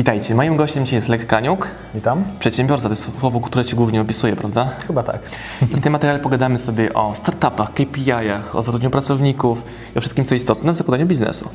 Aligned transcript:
Witajcie, 0.00 0.34
moim 0.34 0.56
gościem 0.56 0.84
dzisiaj 0.84 0.96
jest 0.96 1.08
Lech 1.08 1.26
Kaniuk, 1.26 1.68
Witam. 1.94 2.24
przedsiębiorca, 2.38 2.82
to 2.82 2.92
jest 2.92 3.20
słowo, 3.20 3.40
które 3.40 3.64
Ci 3.64 3.76
głównie 3.76 4.00
opisuje, 4.00 4.36
prawda? 4.36 4.68
Chyba 4.86 5.02
tak. 5.02 5.18
I 5.62 5.64
w 5.66 5.80
tym 5.80 5.92
materiale 5.92 6.18
pogadamy 6.18 6.58
sobie 6.58 6.94
o 6.94 7.14
startupach, 7.14 7.74
KPI-ach, 7.74 8.56
o 8.56 8.62
zatrudnieniu 8.62 8.90
pracowników 8.90 9.64
i 9.94 9.98
o 9.98 10.00
wszystkim, 10.00 10.24
co 10.24 10.34
istotne 10.34 10.72
w 10.72 10.76
zakładaniu 10.76 11.06
biznesu. 11.06 11.48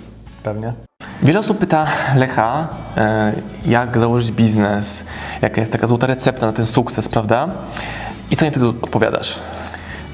Pewnie. 0.44 0.74
Wiele 1.24 1.40
osób 1.40 1.58
pyta 1.58 1.88
Lecha, 2.16 2.68
e, 2.98 3.34
jak 3.68 3.98
założyć 3.98 4.32
biznes, 4.32 5.06
jaka 5.42 5.62
jest 5.62 5.72
taka 5.72 5.88
złota 5.88 6.08
recepta 6.08 6.46
na 6.46 6.54
ten 6.54 6.68
sukces, 6.68 7.10
prawda? 7.10 7.48
I 8.32 8.36
co 8.36 8.46
im 8.46 8.52
wtedy 8.52 8.68
odpowiadasz? 8.68 9.40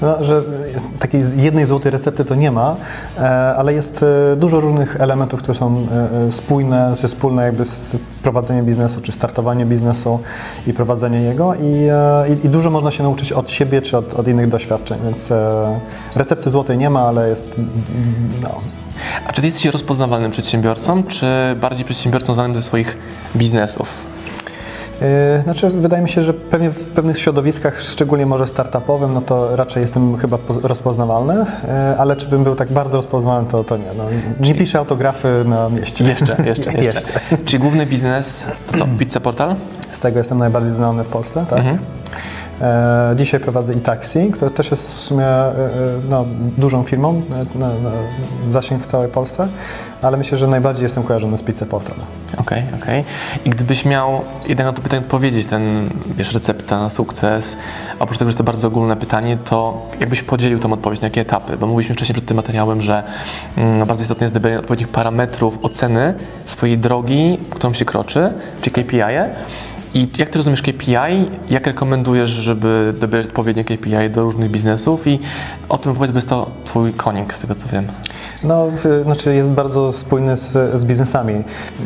No, 0.02 0.24
że 0.24 0.42
takiej 1.00 1.24
jednej 1.36 1.66
złotej 1.66 1.92
recepty 1.92 2.26
to 2.26 2.36
nie 2.36 2.52
ma, 2.52 2.76
e, 3.18 3.22
ale 3.56 3.74
jest 3.74 4.06
e, 4.34 4.36
dużo 4.36 4.60
różnych 4.60 5.02
elementów, 5.02 5.42
które 5.42 5.58
są 5.58 5.88
e, 6.28 6.32
spójne, 6.32 6.94
czy 6.98 7.08
wspólne 7.08 7.44
jakby 7.44 7.66
z 7.66 7.96
prowadzeniem 8.24 8.66
biznesu, 8.66 9.02
czy 9.02 9.12
startowanie 9.12 9.66
biznesu 9.66 10.20
i 10.68 10.74
prowadzenie 10.74 11.22
jego 11.22 11.56
i, 11.56 11.90
i, 12.30 12.46
i 12.46 12.50
dużo 12.50 12.70
można 12.70 12.92
się 12.92 13.04
nauczyć 13.04 13.32
od 13.32 13.52
siebie, 13.52 13.82
czy 13.82 13.98
od, 13.98 14.14
od 14.14 14.28
innych 14.28 14.50
doświadczeń, 14.50 15.00
więc 15.06 15.30
recepty 16.16 16.50
złotej 16.50 16.78
nie 16.78 16.90
ma, 16.90 17.02
ale 17.02 17.30
jest 17.30 17.60
no, 18.44 18.50
A 19.28 19.34
czy 19.34 19.42
ty 19.42 19.48
jesteś 19.48 19.66
rozpoznawalnym 19.66 20.32
przedsiębiorcą, 20.32 21.04
czy 21.04 21.26
bardziej 21.62 21.86
przedsiębiorcą 21.86 22.34
znanym 22.34 22.56
ze 22.56 22.62
swoich 22.62 22.98
biznesów? 23.36 24.11
Yy, 25.02 25.42
znaczy, 25.42 25.70
wydaje 25.70 26.04
mi 26.04 26.10
się, 26.10 26.22
że 26.22 26.34
pewnie 26.34 26.70
w 26.70 26.90
pewnych 26.90 27.20
środowiskach, 27.20 27.82
szczególnie 27.82 28.26
może 28.26 28.48
startupowym, 28.48 29.14
no 29.14 29.22
to 29.22 29.56
raczej 29.56 29.82
jestem 29.82 30.18
chyba 30.18 30.38
rozpoznawalny, 30.64 31.34
yy, 31.36 31.98
ale 31.98 32.16
czy 32.16 32.28
bym 32.28 32.44
był 32.44 32.56
tak 32.56 32.72
bardzo 32.72 32.98
rozpoznawalny, 32.98 33.50
to, 33.50 33.64
to 33.64 33.78
nie. 33.78 33.84
No, 33.98 34.04
nie 34.40 34.56
piszę 34.56 34.80
autografy 34.80 35.44
na 35.46 35.70
mieście. 35.70 36.04
Jeszcze, 36.04 36.36
jeszcze, 36.46 36.72
jeszcze. 36.74 36.84
jeszcze. 36.84 37.38
Czyli 37.46 37.62
główny 37.62 37.86
biznes 37.86 38.46
to 38.72 38.78
co? 38.78 38.88
Pizza 39.00 39.20
Portal? 39.20 39.56
Z 39.92 40.00
tego 40.00 40.18
jestem 40.20 40.38
najbardziej 40.38 40.74
znany 40.74 41.04
w 41.04 41.08
Polsce, 41.08 41.46
tak. 41.50 41.60
Mhm. 41.60 41.78
E, 42.62 43.14
dzisiaj 43.16 43.40
prowadzę 43.40 43.74
e-taxi, 43.74 44.32
które 44.32 44.52
też 44.52 44.72
jest 44.72 44.96
w 44.96 45.00
sumie 45.00 45.26
e, 45.26 45.50
e, 45.50 45.70
no, 46.10 46.26
dużą 46.58 46.84
firmą, 46.84 47.22
zasięg 48.50 48.84
w 48.84 48.86
całej 48.86 49.10
Polsce, 49.10 49.48
ale 50.02 50.18
myślę, 50.18 50.38
że 50.38 50.48
najbardziej 50.48 50.84
jestem 50.84 51.04
kojarzony 51.04 51.38
z 51.38 51.42
Pizza 51.42 51.66
Portal. 51.66 51.96
Okej, 52.38 52.64
okay, 52.68 52.82
okej. 52.82 53.00
Okay. 53.00 53.04
I 53.46 53.50
gdybyś 53.50 53.86
miał 53.86 54.22
jednak 54.48 54.68
na 54.68 54.74
to 54.74 54.82
pytanie 54.82 55.02
odpowiedzieć, 55.02 55.46
ten, 55.46 55.90
wiesz, 56.18 56.34
recepta 56.34 56.80
na 56.80 56.90
sukces, 56.90 57.58
oprócz 58.00 58.18
tego, 58.18 58.32
że 58.32 58.38
to 58.38 58.44
bardzo 58.44 58.68
ogólne 58.68 58.96
pytanie, 58.96 59.38
to 59.46 59.88
jakbyś 60.00 60.22
podzielił 60.22 60.60
tą 60.60 60.74
odpowiedź 60.74 61.02
na 61.02 61.06
jakie 61.06 61.22
etapy? 61.22 61.58
Bo 61.58 61.68
mówiliśmy 61.68 61.96
wcześniej 61.96 62.14
przed 62.14 62.26
tym 62.26 62.38
materiałem, 62.38 62.82
że 62.82 63.04
mm, 63.58 63.88
bardzo 63.88 64.04
istotne 64.04 64.24
jest 64.24 64.34
dobranie 64.34 64.60
odpowiednich 64.60 64.88
parametrów 64.88 65.60
oceny 65.62 66.14
swojej 66.46 66.78
drogi, 66.78 67.38
którą 67.50 67.74
się 67.74 67.86
kroczy, 67.86 68.34
czyli 68.62 68.72
KPI-e, 68.72 69.30
i 69.94 70.08
jak 70.18 70.30
ty 70.30 70.38
rozumiesz 70.38 70.62
KPI? 70.62 70.96
Jak 71.50 71.68
rekomendujesz, 71.68 72.30
żeby 72.30 72.94
dobierać 73.00 73.28
odpowiednie 73.28 73.64
KPI 73.64 74.10
do 74.12 74.24
różnych 74.24 74.52
biznesów? 74.52 75.08
I 75.08 75.20
o 75.70 75.78
tym 75.78 75.92
opowiedz, 75.92 76.12
bo 76.12 76.18
jest 76.18 76.30
to 76.30 76.52
twój 76.66 76.94
konik, 76.94 77.34
z 77.34 77.40
tego 77.40 77.56
co 77.56 77.68
wiem. 77.68 77.88
No, 78.44 78.68
znaczy 79.04 79.36
jest 79.36 79.52
bardzo 79.52 79.94
spójny 79.94 80.38
z, 80.38 80.80
z 80.80 80.86
biznesami. 80.86 81.34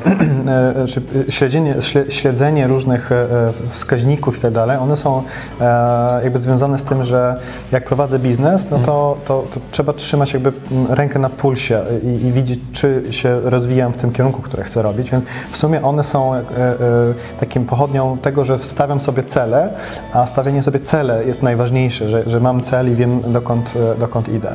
E, 0.45 1.31
śledzenie, 1.31 1.75
śledzenie 2.09 2.67
różnych 2.67 3.11
e, 3.11 3.28
wskaźników 3.70 4.38
i 4.38 4.42
tak 4.42 4.53
dalej, 4.53 4.78
one 4.78 4.95
są 4.95 5.23
e, 5.61 6.20
jakby 6.23 6.39
związane 6.39 6.80
z 6.80 6.83
tym, 6.83 7.03
że 7.03 7.36
jak 7.72 7.86
prowadzę 7.86 8.20
biznes, 8.20 8.70
no 8.72 8.80
to, 8.80 9.17
to, 9.26 9.44
to 9.53 9.59
trzeba 9.72 9.94
trzymać 9.94 10.33
jakby 10.33 10.52
rękę 10.89 11.20
na 11.20 11.30
pulsie 11.30 11.81
i, 12.03 12.26
i, 12.26 12.31
widzieć, 12.31 12.59
czy 12.73 13.03
się 13.09 13.39
rozwijam 13.44 13.94
w 13.94 13.98
tym 13.98 14.11
kierunku, 14.11 14.42
który 14.42 14.64
chcę 14.64 14.81
robić. 14.81 15.11
Więc 15.11 15.26
w 15.52 15.58
sumie 15.58 15.83
one 15.83 16.03
są 16.03 16.33
takim 17.39 17.66
pochodnią 17.66 18.17
tego, 18.17 18.44
że 18.44 18.59
stawiam 18.59 19.00
sobie 19.00 19.23
cele, 19.23 19.70
a 20.14 20.26
stawianie 20.26 20.64
sobie 20.64 20.80
cele 20.80 21.26
jest 21.26 21.44
najważniejsze, 21.44 22.09
że, 22.09 22.23
że 22.30 22.39
mam 22.39 22.61
cel 22.61 22.92
i 22.92 22.95
wiem 22.95 23.22
dokąd, 23.28 23.73
dokąd 24.00 24.30
idę. 24.30 24.52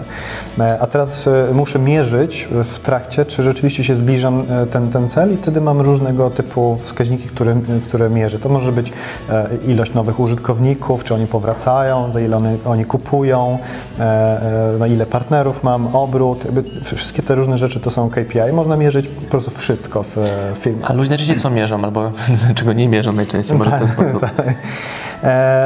A 0.81 0.87
teraz 0.87 1.29
muszę 1.53 1.79
mierzyć 1.91 2.49
w 2.65 2.79
trakcie, 2.79 3.25
czy 3.25 3.43
rzeczywiście 3.43 3.85
się 3.85 3.95
zbliżam 3.95 4.43
e, 4.51 4.67
ten, 4.67 4.91
ten 4.91 5.09
cel 5.09 5.35
i 5.35 5.37
wtedy 5.37 5.61
mam 5.61 5.81
różnego 5.81 6.31
typu 6.31 6.79
wskaźniki, 6.83 7.29
które, 7.29 7.57
które 7.89 8.11
mierzę. 8.11 8.39
To 8.39 8.49
może 8.49 8.73
być 8.73 8.93
e, 9.31 9.49
ilość 9.69 9.95
nowych 9.95 10.21
użytkowników, 10.21 11.05
czy 11.05 11.15
oni 11.15 11.27
powracają, 11.27 12.13
za 12.13 12.21
ile 12.21 12.37
one, 12.37 12.57
oni 12.65 12.85
kupują, 12.85 13.59
e, 13.99 14.77
na 14.79 14.87
ile 14.87 15.07
partnerów 15.07 15.65
mam, 15.65 15.97
obrót, 15.97 16.45
wszystkie 16.83 17.23
te 17.23 17.35
różne 17.35 17.59
rzeczy 17.59 17.81
to 17.81 17.91
są 17.91 18.11
KPI. 18.11 18.53
Można 18.53 18.77
mierzyć 18.77 19.09
po 19.09 19.31
prostu 19.31 19.51
wszystko 19.51 20.03
w 20.03 20.17
firmie. 20.55 20.87
A 20.87 20.93
ludzie 20.93 21.09
najczęściej 21.09 21.37
co 21.37 21.51
mierzą, 21.51 21.85
albo 21.85 22.13
czego 22.59 22.73
nie 22.73 22.89
mierzą 22.89 23.13
najczęściej, 23.13 23.59
może 23.59 23.71
w 23.71 23.79
ten 23.79 23.89
sposób. 23.89 24.21
Tak. 24.37 24.55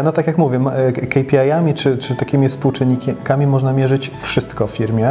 No 0.05 0.13
tak 0.13 0.27
jak 0.27 0.39
mówię, 0.39 0.61
KPI-ami 0.93 1.75
czy, 1.75 1.99
czy 1.99 2.17
takimi 2.17 2.49
współczynnikami 2.49 3.47
można 3.47 3.73
mierzyć 3.73 4.11
wszystko 4.19 4.67
w 4.67 4.71
firmie, 4.71 5.11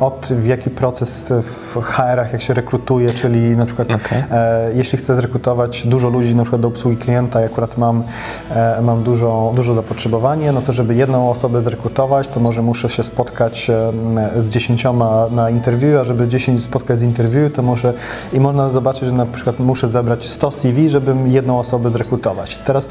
od 0.00 0.28
w 0.30 0.46
jaki 0.46 0.70
proces 0.70 1.32
w 1.42 1.74
HR-ach, 1.82 2.32
jak 2.32 2.42
się 2.42 2.54
rekrutuje, 2.54 3.10
czyli 3.10 3.56
na 3.56 3.66
przykład 3.66 3.88
okay. 3.88 4.24
e, 4.30 4.70
jeśli 4.74 4.98
chcę 4.98 5.14
zrekrutować 5.14 5.86
dużo 5.86 6.08
ludzi 6.08 6.34
na 6.34 6.42
przykład 6.42 6.62
do 6.62 6.68
obsługi 6.68 6.96
klienta 6.96 7.42
i 7.42 7.44
akurat 7.44 7.78
mam, 7.78 8.02
e, 8.50 8.80
mam 8.82 9.02
dużo, 9.02 9.52
dużo 9.56 9.74
zapotrzebowanie, 9.74 10.52
no 10.52 10.62
to 10.62 10.72
żeby 10.72 10.94
jedną 10.94 11.30
osobę 11.30 11.62
zrekrutować, 11.62 12.28
to 12.28 12.40
może 12.40 12.62
muszę 12.62 12.88
się 12.88 13.02
spotkać 13.02 13.70
e, 13.70 14.42
z 14.42 14.48
dziesięcioma 14.48 15.26
na 15.30 15.50
interview, 15.50 16.00
a 16.00 16.04
żeby 16.04 16.28
dziesięć 16.28 16.62
spotkać 16.62 16.98
z 16.98 17.02
interview, 17.02 17.52
to 17.52 17.62
może 17.62 17.92
i 18.32 18.40
można 18.40 18.70
zobaczyć, 18.70 19.04
że 19.04 19.12
na 19.12 19.26
przykład 19.26 19.58
muszę 19.58 19.88
zebrać 19.88 20.28
100 20.28 20.50
CV, 20.50 20.88
żeby 20.88 21.14
jedną 21.26 21.58
osobę 21.58 21.90
zrekrutować. 21.90 22.58
Teraz 22.64 22.88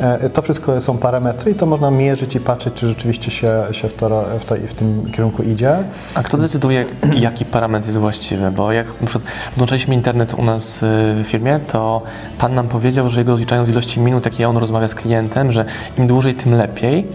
e, 0.00 0.30
to 0.42 0.44
wszystko 0.44 0.80
są 0.80 0.98
parametry 0.98 1.50
i 1.50 1.54
to 1.54 1.66
można 1.66 1.90
mierzyć 1.90 2.34
i 2.34 2.40
patrzeć, 2.40 2.74
czy 2.74 2.86
rzeczywiście 2.86 3.30
się, 3.30 3.64
się 3.70 3.88
w, 3.88 3.94
to, 3.94 4.24
w, 4.40 4.44
to, 4.44 4.54
w 4.54 4.74
tym 4.74 5.10
kierunku 5.12 5.42
idzie. 5.42 5.76
A 6.14 6.22
kto 6.22 6.38
decyduje, 6.38 6.84
jaki 7.14 7.44
parametr 7.44 7.86
jest 7.86 7.98
właściwy, 7.98 8.50
bo 8.50 8.72
jak 8.72 8.86
na 9.00 9.06
przykład 9.06 9.32
włączaliśmy 9.56 9.94
internet 9.94 10.34
u 10.34 10.44
nas 10.44 10.82
y, 10.82 10.86
w 11.22 11.26
firmie, 11.26 11.60
to 11.72 12.02
pan 12.38 12.54
nam 12.54 12.68
powiedział, 12.68 13.10
że 13.10 13.20
jego 13.20 13.32
rozliczają 13.32 13.64
z 13.64 13.68
ilości 13.68 14.00
minut, 14.00 14.24
jakie 14.24 14.48
on 14.48 14.56
rozmawia 14.56 14.88
z 14.88 14.94
klientem, 14.94 15.52
że 15.52 15.64
im 15.98 16.06
dłużej, 16.06 16.34
tym 16.34 16.54
lepiej 16.54 17.06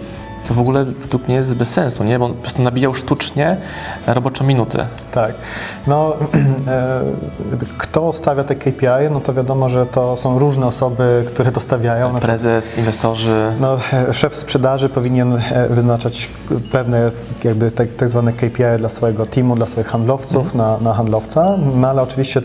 co 0.41 0.53
w 0.53 0.59
ogóle 0.59 0.85
według 0.85 1.27
mnie 1.27 1.35
jest 1.35 1.55
bez 1.55 1.69
sensu, 1.69 2.03
nie? 2.03 2.19
bo 2.19 2.25
on 2.25 2.33
po 2.33 2.41
prostu 2.41 2.61
nabijał 2.61 2.93
sztucznie 2.93 3.57
robocze 4.07 4.43
minuty. 4.43 4.77
Tak. 5.11 5.33
No, 5.87 6.13
e, 6.67 7.01
kto 7.77 8.13
stawia 8.13 8.43
te 8.43 8.55
KPI, 8.55 9.11
no 9.11 9.19
to 9.19 9.33
wiadomo, 9.33 9.69
że 9.69 9.85
to 9.85 10.17
są 10.17 10.39
różne 10.39 10.67
osoby, 10.67 11.23
które 11.27 11.51
to 11.51 11.59
stawiają. 11.59 12.19
Prezes, 12.19 12.77
inwestorzy. 12.77 13.53
No, 13.59 13.77
e, 13.93 14.13
szef 14.13 14.35
sprzedaży 14.35 14.89
powinien 14.89 15.33
e, 15.51 15.67
wyznaczać 15.69 16.29
pewne 16.71 17.11
jakby 17.43 17.71
tak, 17.71 17.87
tak 17.97 18.09
zwane 18.09 18.33
KPI 18.33 18.77
dla 18.77 18.89
swojego 18.89 19.25
teamu, 19.25 19.55
dla 19.55 19.65
swoich 19.65 19.87
handlowców 19.87 20.55
mhm. 20.55 20.57
na, 20.57 20.89
na 20.89 20.93
handlowca, 20.93 21.57
no 21.75 21.87
ale 21.87 22.01
oczywiście 22.01 22.41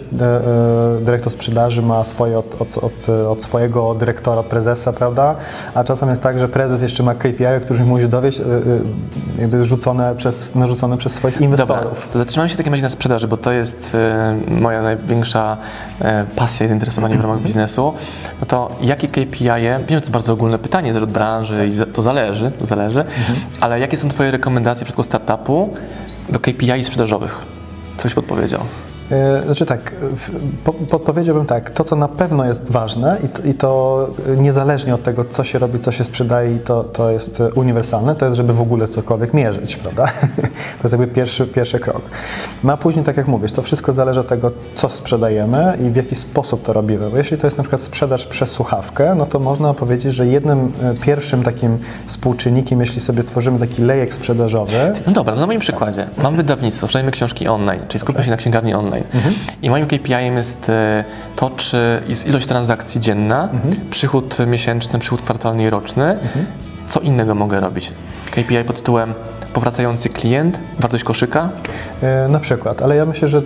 dyrektor 1.00 1.32
sprzedaży 1.32 1.82
ma 1.82 2.04
swoje 2.04 2.38
od, 2.38 2.62
od, 2.62 2.78
od, 2.78 3.08
od 3.28 3.42
swojego 3.42 3.94
dyrektora, 3.94 4.40
od 4.40 4.46
prezesa, 4.46 4.92
prawda? 4.92 5.34
A 5.74 5.84
czasem 5.84 6.08
jest 6.08 6.22
tak, 6.22 6.38
że 6.38 6.48
prezes 6.48 6.82
jeszcze 6.82 7.02
ma 7.02 7.14
KPI, 7.14 7.60
których 7.82 8.00
musi 8.00 8.08
dowieść, 8.08 8.40
jakby 9.38 9.64
rzucone 9.64 10.14
przez, 10.16 10.54
narzucone 10.54 10.98
przez 10.98 11.12
swoich 11.12 11.40
inwestorów. 11.40 11.84
Dobra, 11.84 12.12
to 12.12 12.18
zatrzymamy 12.18 12.48
się 12.48 12.54
w 12.54 12.58
takim 12.58 12.72
razie 12.72 12.82
na 12.82 12.88
sprzedaży, 12.88 13.28
bo 13.28 13.36
to 13.36 13.52
jest 13.52 13.94
e, 13.94 14.36
moja 14.60 14.82
największa 14.82 15.56
e, 16.00 16.24
pasja 16.36 16.66
i 16.66 16.68
zainteresowanie 16.68 17.14
w 17.14 17.20
ramach 17.20 17.36
mhm. 17.36 17.46
biznesu. 17.46 17.94
No 18.40 18.46
to 18.46 18.70
jakie 18.82 19.08
KPI, 19.08 19.44
wiem, 19.62 19.84
to 19.86 19.94
jest 19.94 20.10
bardzo 20.10 20.32
ogólne 20.32 20.58
pytanie, 20.58 20.92
zależy 20.92 21.06
od 21.06 21.12
branży 21.12 21.66
i 21.66 21.92
to 21.92 22.02
zależy, 22.02 22.50
to 22.50 22.66
zależy, 22.66 23.00
mhm. 23.00 23.38
ale 23.60 23.80
jakie 23.80 23.96
są 23.96 24.08
Twoje 24.08 24.30
rekomendacje 24.30 24.84
w 24.84 24.86
przypadku 24.86 25.02
startupu 25.02 25.74
do 26.28 26.40
KPI 26.40 26.84
sprzedażowych? 26.84 27.38
Coś 27.98 28.14
podpowiedział. 28.14 28.60
E, 29.12 29.42
znaczy 29.44 29.66
tak, 29.66 29.92
podpowiedziałbym 30.90 31.46
tak, 31.46 31.70
to 31.70 31.84
co 31.84 31.96
na 31.96 32.08
pewno 32.08 32.44
jest 32.44 32.72
ważne 32.72 33.18
i 33.24 33.28
to, 33.28 33.48
i 33.48 33.54
to, 33.54 34.08
niezależnie 34.36 34.94
od 34.94 35.02
tego, 35.02 35.24
co 35.24 35.44
się 35.44 35.58
robi, 35.58 35.80
co 35.80 35.92
się 35.92 36.04
sprzedaje, 36.04 36.58
to, 36.58 36.84
to 36.84 37.10
jest 37.10 37.42
uniwersalne, 37.54 38.14
to 38.14 38.24
jest, 38.24 38.36
żeby 38.36 38.52
w 38.52 38.60
ogóle 38.60 38.88
cokolwiek 38.88 39.34
mierzyć, 39.34 39.76
prawda? 39.76 40.06
To 40.82 40.88
jest 40.88 40.92
jakby 40.92 41.14
pierwszy, 41.14 41.46
pierwszy 41.46 41.78
krok. 41.78 42.02
No 42.64 42.72
a 42.72 42.76
później, 42.76 43.04
tak 43.04 43.16
jak 43.16 43.28
mówisz, 43.28 43.52
to 43.52 43.62
wszystko 43.62 43.92
zależy 43.92 44.20
od 44.20 44.26
tego, 44.26 44.50
co 44.74 44.88
sprzedajemy 44.88 45.78
i 45.86 45.90
w 45.90 45.96
jaki 45.96 46.16
sposób 46.16 46.62
to 46.62 46.72
robimy. 46.72 47.10
Bo 47.10 47.18
jeśli 47.18 47.38
to 47.38 47.46
jest 47.46 47.56
na 47.56 47.62
przykład 47.62 47.82
sprzedaż 47.82 48.26
przez 48.26 48.50
słuchawkę, 48.50 49.14
no 49.14 49.26
to 49.26 49.38
można 49.38 49.74
powiedzieć, 49.74 50.14
że 50.14 50.26
jednym 50.26 50.72
e, 50.82 50.94
pierwszym 50.94 51.42
takim 51.42 51.78
współczynnikiem, 52.06 52.80
jeśli 52.80 53.00
sobie 53.00 53.24
tworzymy 53.24 53.58
taki 53.58 53.82
lejek 53.82 54.14
sprzedażowy... 54.14 54.92
No 55.06 55.12
dobra, 55.12 55.34
no 55.34 55.40
na 55.40 55.46
moim 55.46 55.60
przykładzie. 55.60 56.06
Mam 56.22 56.36
wydawnictwo, 56.36 56.86
sprzedajemy 56.86 57.10
książki 57.10 57.48
online, 57.48 57.80
czyli 57.88 58.00
skupmy 58.00 58.24
się 58.24 58.30
na 58.30 58.36
księgarni 58.36 58.74
online. 58.74 59.01
Mhm. 59.14 59.34
I 59.62 59.70
moim 59.70 59.86
KPI-em 59.86 60.36
jest 60.36 60.68
e, 60.68 61.04
to, 61.36 61.50
czy 61.50 62.02
jest 62.08 62.26
ilość 62.26 62.46
transakcji 62.46 63.00
dzienna, 63.00 63.48
mhm. 63.52 63.74
przychód 63.90 64.36
miesięczny, 64.46 64.98
przychód 64.98 65.22
kwartalny 65.22 65.62
i 65.62 65.70
roczny. 65.70 66.04
Mhm. 66.04 66.46
Co 66.88 67.00
innego 67.00 67.34
mogę 67.34 67.60
robić? 67.60 67.92
KPI 68.30 68.64
pod 68.66 68.76
tytułem 68.76 69.14
powracający 69.54 70.08
klient, 70.08 70.58
wartość 70.80 71.04
koszyka? 71.04 71.48
E, 72.02 72.28
Na 72.28 72.40
przykład, 72.40 72.82
ale 72.82 72.96
ja 72.96 73.06
myślę, 73.06 73.28
że 73.28 73.38
e, 73.38 73.42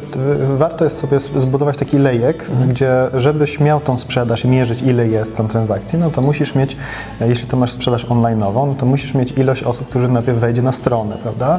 warto 0.57 0.85
jest 0.85 0.99
sobie 0.99 1.21
zbudować 1.21 1.77
taki 1.77 1.99
lejek, 1.99 2.45
gdzie 2.69 2.91
żebyś 3.15 3.61
miał 3.61 3.81
tą 3.81 3.99
sprzedaż 3.99 4.45
i 4.45 4.49
mierzyć 4.49 4.83
ile 4.83 5.09
jest 5.09 5.37
tam 5.37 5.49
transakcji, 5.49 5.99
no 5.99 6.11
to 6.11 6.21
musisz 6.21 6.55
mieć, 6.55 6.77
e, 7.21 7.29
jeśli 7.29 7.47
to 7.47 7.57
masz 7.57 7.71
sprzedaż 7.73 8.07
online'ową, 8.07 8.67
no 8.67 8.75
to 8.75 8.87
musisz 8.87 9.15
mieć 9.15 9.33
ilość 9.33 9.63
osób, 9.63 9.89
którzy 9.89 10.09
najpierw 10.09 10.39
wejdzie 10.39 10.63
na 10.63 10.73
stronę, 10.73 11.17
prawda? 11.23 11.59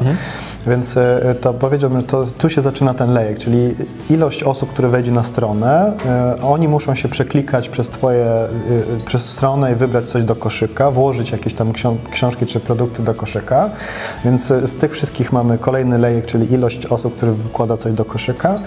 Więc 0.66 0.96
e, 0.96 1.34
to 1.40 1.54
powiedziałbym, 1.54 2.00
że 2.00 2.06
to 2.06 2.24
tu 2.38 2.50
się 2.50 2.62
zaczyna 2.62 2.94
ten 2.94 3.12
lejek, 3.12 3.38
czyli 3.38 3.74
ilość 4.10 4.42
osób, 4.42 4.70
które 4.72 4.88
wejdzie 4.88 5.12
na 5.12 5.24
stronę, 5.24 5.92
oni 6.42 6.68
muszą 6.68 6.94
się 6.94 7.08
przeklikać 7.08 7.68
przez 7.68 7.88
twoje, 7.90 8.26
przez 9.06 9.28
stronę 9.28 9.72
i 9.72 9.74
wybrać 9.74 10.04
coś 10.04 10.24
do 10.24 10.36
koszyka, 10.36 10.90
włożyć 10.90 11.30
jakieś 11.30 11.54
tam 11.54 11.72
ksią- 11.72 11.96
książki 12.10 12.46
czy 12.46 12.60
produkty 12.60 13.02
do 13.02 13.14
koszyka, 13.14 13.70
więc 14.24 14.37
e, 14.50 14.66
z 14.68 14.76
tych 14.76 14.92
wszystkich 14.92 15.32
mamy 15.32 15.58
kolejny 15.58 15.98
lejek, 15.98 16.26
czyli 16.26 16.52
ilość 16.52 16.86
osób, 16.86 17.16
które 17.16 17.32
wkłada 17.34 17.76
coś 17.76 17.92
do 17.92 18.04
koszyka. 18.04 18.58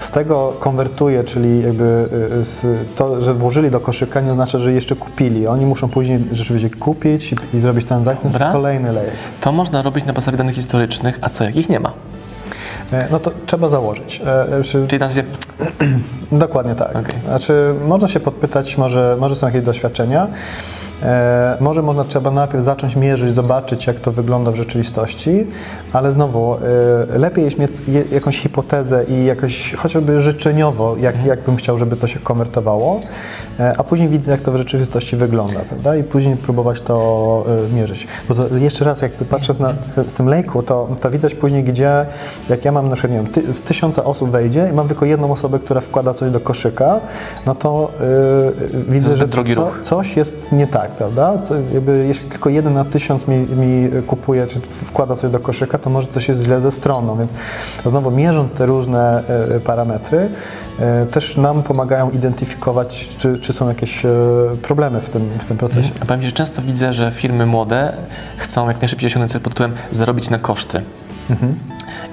Z 0.00 0.10
tego 0.10 0.52
konwertuje, 0.60 1.24
czyli 1.24 1.62
jakby 1.62 2.08
e, 2.40 2.44
z 2.44 2.66
to, 2.96 3.22
że 3.22 3.34
włożyli 3.34 3.70
do 3.70 3.80
koszyka 3.80 4.20
nie 4.20 4.30
oznacza, 4.30 4.58
że 4.58 4.72
jeszcze 4.72 4.96
kupili. 4.96 5.46
Oni 5.46 5.66
muszą 5.66 5.88
później 5.88 6.24
rzeczywiście 6.32 6.70
kupić 6.70 7.32
i, 7.32 7.36
i 7.56 7.60
zrobić 7.60 7.86
transakcję. 7.86 8.30
Dobra. 8.30 8.52
Kolejny 8.52 8.92
lejek. 8.92 9.14
To 9.40 9.52
można 9.52 9.82
robić 9.82 10.04
na 10.04 10.12
podstawie 10.12 10.38
danych 10.38 10.54
historycznych, 10.54 11.18
a 11.22 11.28
co, 11.28 11.44
jakich 11.44 11.68
nie 11.68 11.80
ma? 11.80 11.92
E, 12.92 13.08
No 13.10 13.18
to 13.18 13.30
trzeba 13.46 13.68
założyć. 13.68 14.22
E, 14.26 14.58
e, 14.58 14.62
Czy, 14.62 14.86
Czyli 14.86 15.00
na 15.00 15.08
zasadzie, 15.08 15.28
Dokładnie 16.32 16.74
tak. 16.74 16.90
Okej. 16.90 17.14
Znaczy, 17.24 17.74
można 17.86 18.08
się 18.08 18.20
podpytać, 18.20 18.78
może, 18.78 19.16
może 19.20 19.36
są 19.36 19.46
jakieś 19.46 19.62
doświadczenia. 19.62 20.26
E, 21.02 21.56
może 21.60 21.82
można 21.82 22.04
trzeba 22.04 22.30
najpierw 22.30 22.64
zacząć 22.64 22.96
mierzyć, 22.96 23.34
zobaczyć, 23.34 23.86
jak 23.86 24.00
to 24.00 24.12
wygląda 24.12 24.50
w 24.50 24.56
rzeczywistości, 24.56 25.46
ale 25.92 26.12
znowu 26.12 26.54
e, 27.14 27.18
lepiej 27.18 27.44
jest 27.44 27.58
mieć 27.58 27.72
jakąś 28.12 28.38
hipotezę 28.38 29.04
i 29.04 29.24
jakoś 29.24 29.74
chociażby 29.74 30.20
życzeniowo, 30.20 30.96
jak, 31.00 31.24
jak 31.24 31.40
bym 31.40 31.56
chciał, 31.56 31.78
żeby 31.78 31.96
to 31.96 32.06
się 32.06 32.18
konwertowało, 32.18 33.00
e, 33.60 33.74
a 33.78 33.84
później 33.84 34.08
widzę, 34.08 34.30
jak 34.30 34.40
to 34.40 34.52
w 34.52 34.56
rzeczywistości 34.56 35.16
wygląda, 35.16 35.60
prawda? 35.68 35.96
I 35.96 36.02
później 36.02 36.36
próbować 36.36 36.80
to 36.80 37.44
mierzyć. 37.74 38.06
Bo 38.28 38.34
jeszcze 38.56 38.84
raz, 38.84 39.02
jakby 39.02 39.24
patrząc 39.24 39.58
na, 39.58 39.72
z, 39.80 39.90
tym- 39.90 40.10
z 40.10 40.14
tym 40.14 40.26
lejku, 40.26 40.62
to, 40.62 40.88
to 41.00 41.10
widać 41.10 41.34
później, 41.34 41.64
gdzie, 41.64 42.06
jak 42.48 42.64
ja 42.64 42.72
mam 42.72 42.88
na 42.88 42.96
przykład, 42.96 43.12
nie 43.12 43.18
wiem, 43.22 43.32
ty, 43.32 43.52
z 43.52 43.62
tysiąca 43.62 44.04
osób 44.04 44.30
wejdzie 44.30 44.68
i 44.72 44.76
mam 44.76 44.88
tylko 44.88 45.04
jedną 45.04 45.32
osobę, 45.32 45.58
która 45.58 45.80
wkłada 45.80 46.14
coś 46.14 46.30
do 46.32 46.40
koszyka, 46.40 47.00
no 47.46 47.54
to 47.54 47.90
yy, 48.72 48.82
widzę, 48.88 49.16
że 49.16 49.28
co, 49.54 49.72
coś 49.82 50.16
jest 50.16 50.52
nie 50.52 50.66
tak, 50.66 50.89
prawda? 50.90 51.38
Co, 51.38 51.54
jakby, 51.74 52.06
jeśli 52.08 52.28
tylko 52.28 52.50
jeden 52.50 52.74
na 52.74 52.84
tysiąc 52.84 53.28
mi, 53.28 53.36
mi 53.36 54.02
kupuje, 54.06 54.46
czy 54.46 54.60
wkłada 54.60 55.16
coś 55.16 55.30
do 55.30 55.38
koszyka, 55.38 55.78
to 55.78 55.90
może 55.90 56.06
coś 56.06 56.28
jest 56.28 56.42
źle 56.42 56.60
ze 56.60 56.70
stroną, 56.70 57.18
więc 57.18 57.34
znowu 57.86 58.10
mierząc 58.10 58.52
te 58.52 58.66
różne 58.66 59.22
e, 59.56 59.60
parametry, 59.60 60.28
e, 60.78 61.06
też 61.06 61.36
nam 61.36 61.62
pomagają 61.62 62.10
identyfikować, 62.10 63.08
czy, 63.18 63.38
czy 63.38 63.52
są 63.52 63.68
jakieś 63.68 64.04
e, 64.04 64.10
problemy 64.62 65.00
w 65.00 65.08
tym, 65.10 65.30
w 65.38 65.44
tym 65.44 65.56
procesie. 65.56 65.90
a 66.00 66.04
powiem 66.04 66.22
że 66.22 66.32
często 66.32 66.62
widzę, 66.62 66.92
że 66.92 67.10
firmy 67.10 67.46
młode 67.46 67.92
chcą 68.36 68.68
jak 68.68 68.80
najszybciej 68.80 69.06
osiągnąć 69.06 69.32
cel 69.32 69.40
pod 69.40 69.52
tytułem 69.52 69.72
zarobić 69.92 70.30
na 70.30 70.38
koszty. 70.38 70.82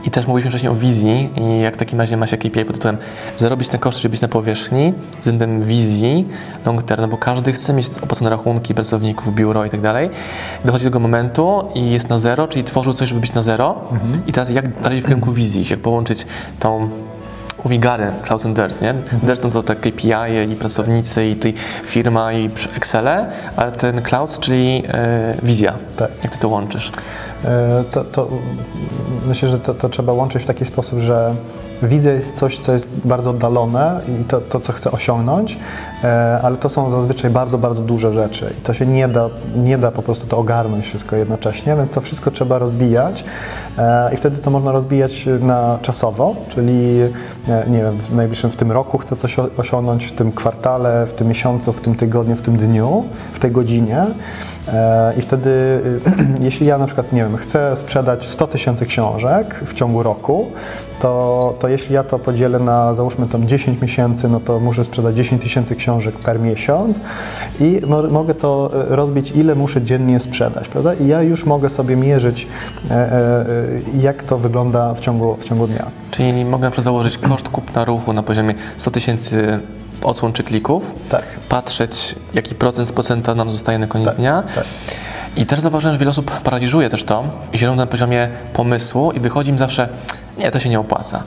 I 0.06 0.12
też 0.12 0.28
mówiliśmy 0.28 0.52
wcześniej 0.52 0.72
o 0.72 0.76
wizji 0.76 1.30
i 1.42 1.62
jak 1.62 1.74
w 1.74 1.78
takim 1.78 2.00
razie 2.00 2.18
ma 2.18 2.28
się 2.28 2.38
KPI 2.38 2.66
pod 2.66 2.76
tytułem 2.76 2.98
zarobić 3.38 3.72
na 3.72 3.80
koszty, 3.80 4.02
żeby 4.02 4.12
być 4.12 4.22
na 4.22 4.28
powierzchni 4.28 4.94
względem 5.20 5.62
wizji 5.62 6.28
long 6.66 6.84
term, 6.84 7.02
no 7.02 7.08
bo 7.08 7.18
każdy 7.18 7.54
chce 7.54 7.74
mieć 7.74 7.90
opłacone 8.02 8.30
rachunki 8.30 8.74
pracowników, 8.74 9.36
biuro 9.36 9.66
i 9.66 9.70
tak 9.70 9.82
dalej. 9.82 10.10
Dochodzi 10.66 10.84
do 10.84 10.90
tego 10.90 11.00
momentu 11.00 11.64
i 11.76 11.92
jest 11.92 12.10
na 12.10 12.18
zero, 12.18 12.48
czyli 12.48 12.64
tworzył 12.64 12.94
coś, 12.94 13.10
żeby 13.10 13.22
być 13.22 13.34
na 13.34 13.44
zero. 13.44 13.76
I 14.28 14.34
teraz 14.34 14.50
jak 14.50 14.82
dalej 14.82 15.02
w 15.02 15.06
kierunku 15.06 15.32
wizji, 15.32 15.66
jak 15.70 15.80
połączyć 15.80 16.26
tą 16.60 16.90
mówi 17.64 17.80
Gary, 17.80 18.12
Clouds 18.24 18.46
and 18.46 18.56
Dirs, 18.56 18.82
nie? 18.82 18.94
Dirs 19.24 19.42
no 19.44 19.50
to 19.50 19.64
te 19.64 19.76
KPI 19.76 20.12
i 20.52 20.56
pracownicy 20.56 21.26
i 21.26 21.36
tutaj 21.36 21.54
firma 21.86 22.34
i 22.34 22.50
Excele, 22.78 23.32
ale 23.56 23.72
ten 23.72 24.02
Clouds, 24.02 24.40
czyli 24.40 24.84
e, 24.88 25.34
wizja. 25.44 25.74
Tak. 25.98 26.10
Jak 26.24 26.32
ty 26.34 26.40
to 26.40 26.50
łączysz? 26.50 26.92
E, 27.46 27.84
To, 27.92 28.04
to 28.04 28.28
myślę, 29.28 29.50
że 29.50 29.60
to, 29.60 29.74
to 29.74 29.90
trzeba 29.90 30.14
łączyć 30.14 30.44
w 30.44 30.46
taki 30.46 30.66
sposób, 30.66 31.00
że 31.00 31.36
wizja 31.84 32.12
jest 32.12 32.36
coś, 32.36 32.60
co 32.60 32.74
jest 32.74 32.88
bardzo 33.06 33.30
oddalone 33.30 34.02
i 34.22 34.24
to, 34.24 34.42
to 34.42 34.60
co 34.60 34.74
chcę 34.74 34.92
osiągnąć, 34.92 35.58
e, 36.04 36.40
ale 36.44 36.58
to 36.58 36.70
są 36.70 36.90
zazwyczaj 36.90 37.32
bardzo, 37.32 37.58
bardzo 37.58 37.82
duże 37.82 38.14
rzeczy 38.14 38.54
i 38.60 38.62
to 38.62 38.74
się 38.74 38.86
nie 38.86 39.08
da, 39.08 39.30
nie 39.56 39.78
da 39.78 39.92
po 39.92 40.02
prostu 40.02 40.28
to 40.28 40.38
ogarnąć 40.38 40.86
wszystko 40.86 41.16
jednocześnie, 41.16 41.76
więc 41.76 41.90
to 41.90 42.02
wszystko 42.02 42.32
trzeba 42.32 42.58
rozbijać 42.58 43.24
e, 43.78 44.14
i 44.14 44.18
wtedy 44.18 44.38
to 44.38 44.52
można 44.52 44.72
rozbijać 44.72 45.26
na 45.42 45.80
czasowo, 45.82 46.36
czyli 46.50 47.02
e, 47.48 47.66
nie 47.70 47.80
wiem, 47.80 47.98
w 47.98 48.16
najbliższym 48.16 48.52
w 48.52 48.56
tym 48.56 48.72
roku 48.72 48.98
chcę 48.98 49.16
coś 49.16 49.38
osiągnąć, 49.58 50.06
w 50.06 50.12
tym 50.12 50.32
kwartale, 50.32 51.06
w 51.08 51.14
tym 51.14 51.28
miesiącu, 51.28 51.74
w 51.74 51.82
tym 51.82 51.96
tygodniu, 51.96 52.36
w 52.36 52.42
tym 52.42 52.58
dniu, 52.58 53.04
w 53.34 53.40
tej 53.40 53.52
godzinie. 53.52 54.06
E, 54.74 55.14
I 55.18 55.22
wtedy, 55.22 55.50
y, 55.50 56.00
jeśli 56.46 56.68
ja 56.68 56.78
na 56.78 56.86
przykład, 56.86 57.14
nie 57.14 57.24
wiem, 57.24 57.38
chcę 57.38 57.78
sprzedać 57.78 58.26
100 58.26 58.48
tysięcy 58.48 58.86
książek 58.86 59.56
w 59.66 59.74
ciągu 59.74 60.04
roku, 60.04 60.52
to, 61.00 61.54
to 61.60 61.68
jeśli 61.68 61.96
ja 61.96 62.04
to 62.04 62.20
podzielę 62.20 62.60
na, 62.60 62.94
załóżmy 62.94 63.28
tam 63.28 63.48
10 63.48 63.82
miesięcy, 63.82 64.30
no 64.30 64.40
to 64.40 64.60
muszę 64.60 64.84
sprzedać 64.84 65.16
10 65.16 65.42
tysięcy 65.42 65.76
książek 65.76 66.16
per 66.16 66.40
miesiąc 66.40 67.00
i 67.60 67.82
mo 67.88 68.04
mogę 68.04 68.34
to 68.34 68.72
y, 68.92 68.96
rozbić, 68.96 69.32
ile 69.32 69.56
muszę 69.56 69.82
dziennie 69.82 70.20
sprzedać, 70.20 70.68
prawda? 70.68 70.94
I 70.94 71.08
ja 71.08 71.22
już 71.22 71.46
mogę 71.46 71.70
sobie 71.70 71.96
mierzyć, 71.96 72.48
e, 72.92 72.94
e, 72.94 72.96
e, 72.96 73.46
jak 74.00 74.24
to 74.24 74.38
wygląda 74.38 74.94
w 74.94 75.00
ciągu, 75.00 75.36
w 75.36 75.44
ciągu 75.44 75.68
dnia. 75.68 75.86
Czyli 76.12 76.46
mogę 76.46 76.72
założyć 76.78 77.18
koszt 77.18 77.50
kupna 77.50 77.86
ruchu 77.86 78.14
na 78.14 78.24
poziomie 78.24 78.54
100 78.78 78.92
tysięcy 78.92 79.60
odsłon 80.04 80.34
czy 80.34 80.44
klików, 80.44 80.92
Tak. 81.10 81.24
patrzeć 81.50 82.16
jaki 82.34 82.56
procent 82.56 82.88
z 82.88 82.92
procenta 82.92 83.36
nam 83.36 83.52
zostaje 83.52 83.80
na 83.80 83.88
koniec 83.88 84.08
Tak, 84.08 84.18
dnia. 84.18 84.44
tak. 84.56 84.64
I 85.38 85.46
też 85.46 85.60
zauważyłem, 85.60 85.96
że 85.96 86.00
wiele 86.00 86.12
osób 86.12 86.32
paraliżuje 86.32 86.90
też 86.90 87.04
to 87.04 87.24
i 87.54 87.58
robi 87.66 87.78
na 87.78 87.88
poziomie 87.88 88.30
pomysłu 88.54 89.12
i 89.12 89.20
wychodzi 89.20 89.50
im 89.50 89.58
zawsze, 89.58 89.90
nie, 90.38 90.52
to 90.52 90.60
się 90.60 90.70
nie 90.70 90.80
opłaca. 90.80 91.24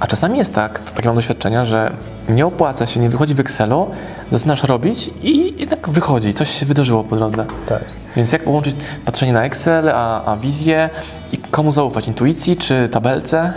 A 0.00 0.06
czasami 0.06 0.38
jest 0.38 0.54
tak, 0.54 0.90
takie 0.90 1.08
mam 1.08 1.16
doświadczenia, 1.16 1.64
że 1.64 1.92
nie 2.28 2.46
opłaca 2.46 2.86
się, 2.86 3.00
nie 3.00 3.10
wychodzi 3.10 3.34
w 3.34 3.40
Excelu, 3.40 3.90
zaczynasz 4.32 4.62
robić 4.64 5.10
i 5.22 5.54
jednak 5.60 5.88
wychodzi, 5.88 6.34
coś 6.34 6.50
się 6.50 6.66
wydarzyło 6.66 7.04
po 7.04 7.16
drodze. 7.16 7.46
Tak. 7.68 7.84
Więc 8.16 8.32
jak 8.32 8.42
połączyć 8.44 8.76
patrzenie 9.04 9.32
na 9.32 9.44
Excel, 9.44 9.88
a, 9.88 10.24
a 10.24 10.36
wizję 10.36 10.90
i 11.32 11.38
komu 11.38 11.72
zaufać? 11.72 12.08
Intuicji 12.08 12.56
czy 12.56 12.88
tabelce? 12.88 13.52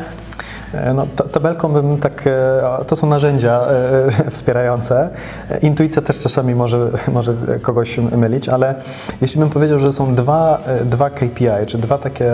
E, 0.74 0.94
No, 0.94 1.08
ta- 1.16 1.24
tabelką 1.24 1.70
bym 1.70 1.98
tak, 1.98 2.28
e, 2.28 2.86
to 2.88 2.96
są 2.96 3.08
narzędzia 3.08 3.62
e, 4.28 4.32
wspierające. 4.32 5.10
Intuicja 5.62 6.02
też 6.02 6.20
czasami 6.20 6.56
może, 6.56 6.90
może 7.14 7.34
kogoś 7.62 7.98
mylić, 7.98 8.50
ale 8.50 8.76
jeśli 9.22 9.40
bym 9.40 9.50
powiedział, 9.50 9.80
że 9.80 9.94
są 9.94 10.16
dwa, 10.16 10.60
dwa 10.86 11.10
KPI, 11.10 11.66
czy 11.68 11.78
dwa 11.78 11.98
takie 11.98 12.32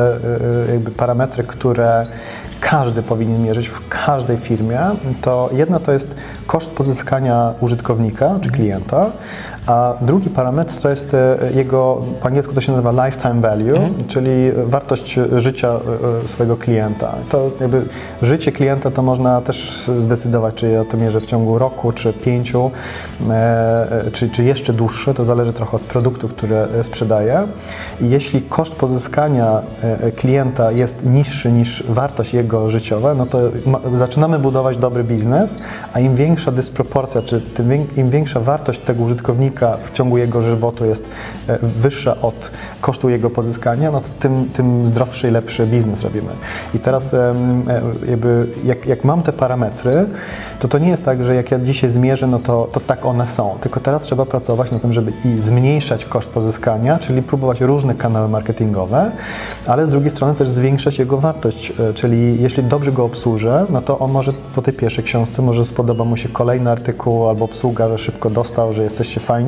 jakby 0.72 0.92
parametry, 0.92 1.44
które 1.44 2.06
każdy 2.62 3.04
powinien 3.04 3.44
mierzyć 3.44 3.68
w 3.68 3.88
każdej 3.90 4.38
firmie, 4.38 4.80
to 5.22 5.50
jedna 5.52 5.80
to 5.80 5.92
jest 5.92 6.16
koszt 6.48 6.70
pozyskania 6.70 7.54
użytkownika 7.60 8.36
czy 8.42 8.52
klienta, 8.52 9.12
a 9.68 9.94
drugi 10.02 10.30
parametr 10.30 10.82
to 10.82 10.90
jest 10.90 11.14
e, 11.14 11.38
jego, 11.56 12.02
po 12.22 12.28
angielsku 12.28 12.54
to 12.54 12.62
się 12.62 12.72
nazywa 12.72 13.06
lifetime 13.06 13.42
value, 13.42 13.80
czyli 14.08 14.52
wartość 14.66 15.20
życia 15.38 15.70
e, 16.24 16.28
swojego 16.28 16.58
klienta. 16.58 17.12
To 17.30 17.52
jakby 17.62 17.86
życie 18.22 18.52
klienta 18.52 18.92
to 18.92 19.02
można 19.02 19.42
też 19.42 19.90
zdecydować, 20.00 20.56
czy 20.56 20.70
ja 20.70 20.86
to 20.86 20.98
mierzę 20.98 21.22
w 21.22 21.26
ciągu 21.26 21.60
roku, 21.60 21.92
czy 21.92 22.14
pięciu, 22.14 22.72
e, 23.30 23.34
e, 24.08 24.12
czy, 24.12 24.30
czy 24.30 24.44
jeszcze 24.44 24.74
dłuższe, 24.74 25.14
to 25.14 25.26
zależy 25.26 25.54
trochę 25.54 25.78
od 25.78 25.84
produktu, 25.84 26.30
który 26.30 26.56
e, 26.56 26.84
sprzedaję. 26.84 27.48
I 28.02 28.10
jeśli 28.10 28.42
koszt 28.42 28.76
pozyskania 28.76 29.62
e, 29.84 30.04
e, 30.04 30.12
klienta 30.12 30.72
jest 30.72 31.06
niższy 31.06 31.52
niż 31.52 31.84
wartość 31.90 32.34
jego 32.34 32.70
życiowa, 32.70 33.14
no 33.14 33.26
to 33.26 33.40
zaczynamy 33.96 34.40
budować 34.40 34.78
dobry 34.78 35.04
biznes, 35.04 35.58
a 35.94 36.00
im 36.00 36.16
większa 36.16 36.52
dysproporcja, 36.52 37.22
czy 37.22 37.42
tym, 37.42 37.72
im 37.98 38.10
większa 38.10 38.40
wartość 38.40 38.80
tego 38.80 39.04
użytkownika 39.04 39.53
w 39.84 39.92
ciągu 39.92 40.18
jego 40.18 40.42
żywotu 40.42 40.86
jest 40.86 41.10
e, 41.48 41.60
wyższa 41.62 42.22
od 42.22 42.52
kosztu 42.82 43.10
jego 43.10 43.30
pozyskania, 43.30 43.92
no 43.92 44.02
to 44.02 44.10
tym, 44.20 44.50
tym 44.54 44.88
zdrowszy 44.88 45.28
i 45.28 45.32
lepszy 45.32 45.66
biznes 45.68 46.02
robimy. 46.02 46.30
I 46.76 46.80
teraz 46.80 47.14
e, 47.14 47.34
jakby 48.10 48.48
jak, 48.66 48.86
jak 48.86 49.04
mam 49.04 49.24
te 49.24 49.34
parametry, 49.34 50.06
to 50.60 50.68
to 50.68 50.78
nie 50.78 50.90
jest 50.90 51.06
tak, 51.06 51.24
że 51.24 51.36
jak 51.36 51.52
ja 51.52 51.60
dzisiaj 51.60 51.90
zmierzę, 51.90 52.28
no 52.28 52.40
to, 52.40 52.68
to 52.72 52.80
tak 52.80 53.06
one 53.06 53.28
są. 53.28 53.58
Tylko 53.62 53.80
teraz 53.80 54.04
trzeba 54.04 54.26
pracować 54.26 54.72
na 54.72 54.80
tym, 54.80 54.94
żeby 54.94 55.12
i 55.26 55.42
zmniejszać 55.42 56.06
koszt 56.06 56.30
pozyskania, 56.30 57.00
czyli 57.00 57.22
próbować 57.22 57.62
różne 57.62 57.96
kanały 57.96 58.30
marketingowe, 58.30 59.12
ale 59.68 59.86
z 59.86 59.90
drugiej 59.90 60.10
strony 60.10 60.36
też 60.36 60.50
zwiększać 60.50 61.00
jego 61.00 61.18
wartość, 61.18 61.74
e, 61.80 61.94
czyli 61.94 62.42
jeśli 62.42 62.64
dobrze 62.64 62.92
go 62.92 63.06
obsłużę, 63.06 63.66
no 63.70 63.82
to 63.82 64.00
on 64.00 64.12
może 64.12 64.34
po 64.56 64.62
tej 64.62 64.74
pierwszej 64.74 65.04
książce, 65.04 65.42
może 65.42 65.66
spodoba 65.66 66.04
mu 66.04 66.18
się 66.18 66.30
kolejny 66.30 66.70
artykuł 66.70 67.30
albo 67.30 67.46
obsługa, 67.46 67.90
że 67.90 67.98
szybko 67.98 68.30
dostał, 68.30 68.74
że 68.74 68.84
jesteście 68.84 69.20
fajni, 69.20 69.43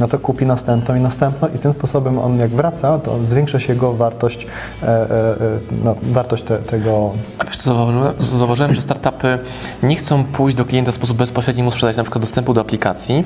no 0.00 0.08
to 0.08 0.18
kupi 0.18 0.46
następną 0.46 0.94
i 0.94 1.00
następną 1.00 1.48
i 1.54 1.58
tym 1.58 1.72
sposobem 1.72 2.18
on 2.18 2.38
jak 2.38 2.50
wraca, 2.50 2.98
to 2.98 3.24
zwiększa 3.24 3.58
się 3.60 3.72
jego 3.72 3.92
wartość, 3.92 4.46
e, 4.82 4.86
e, 4.86 4.90
e, 4.90 5.36
no, 5.84 5.94
wartość 6.02 6.42
te, 6.42 6.58
tego 6.58 7.10
A 7.38 7.44
wiesz 7.44 7.56
co 7.56 7.74
zauważyłem? 7.74 8.14
Zauważyłem, 8.18 8.74
że 8.74 8.82
startupy 8.82 9.38
nie 9.82 9.96
chcą 9.96 10.24
pójść 10.24 10.56
do 10.56 10.64
klienta 10.64 10.92
w 10.92 10.94
sposób 10.94 11.16
bezpośredni 11.16 11.62
mu 11.62 11.70
sprzedać 11.70 11.96
na 11.96 12.02
przykład 12.02 12.22
dostępu 12.22 12.54
do 12.54 12.60
aplikacji, 12.60 13.24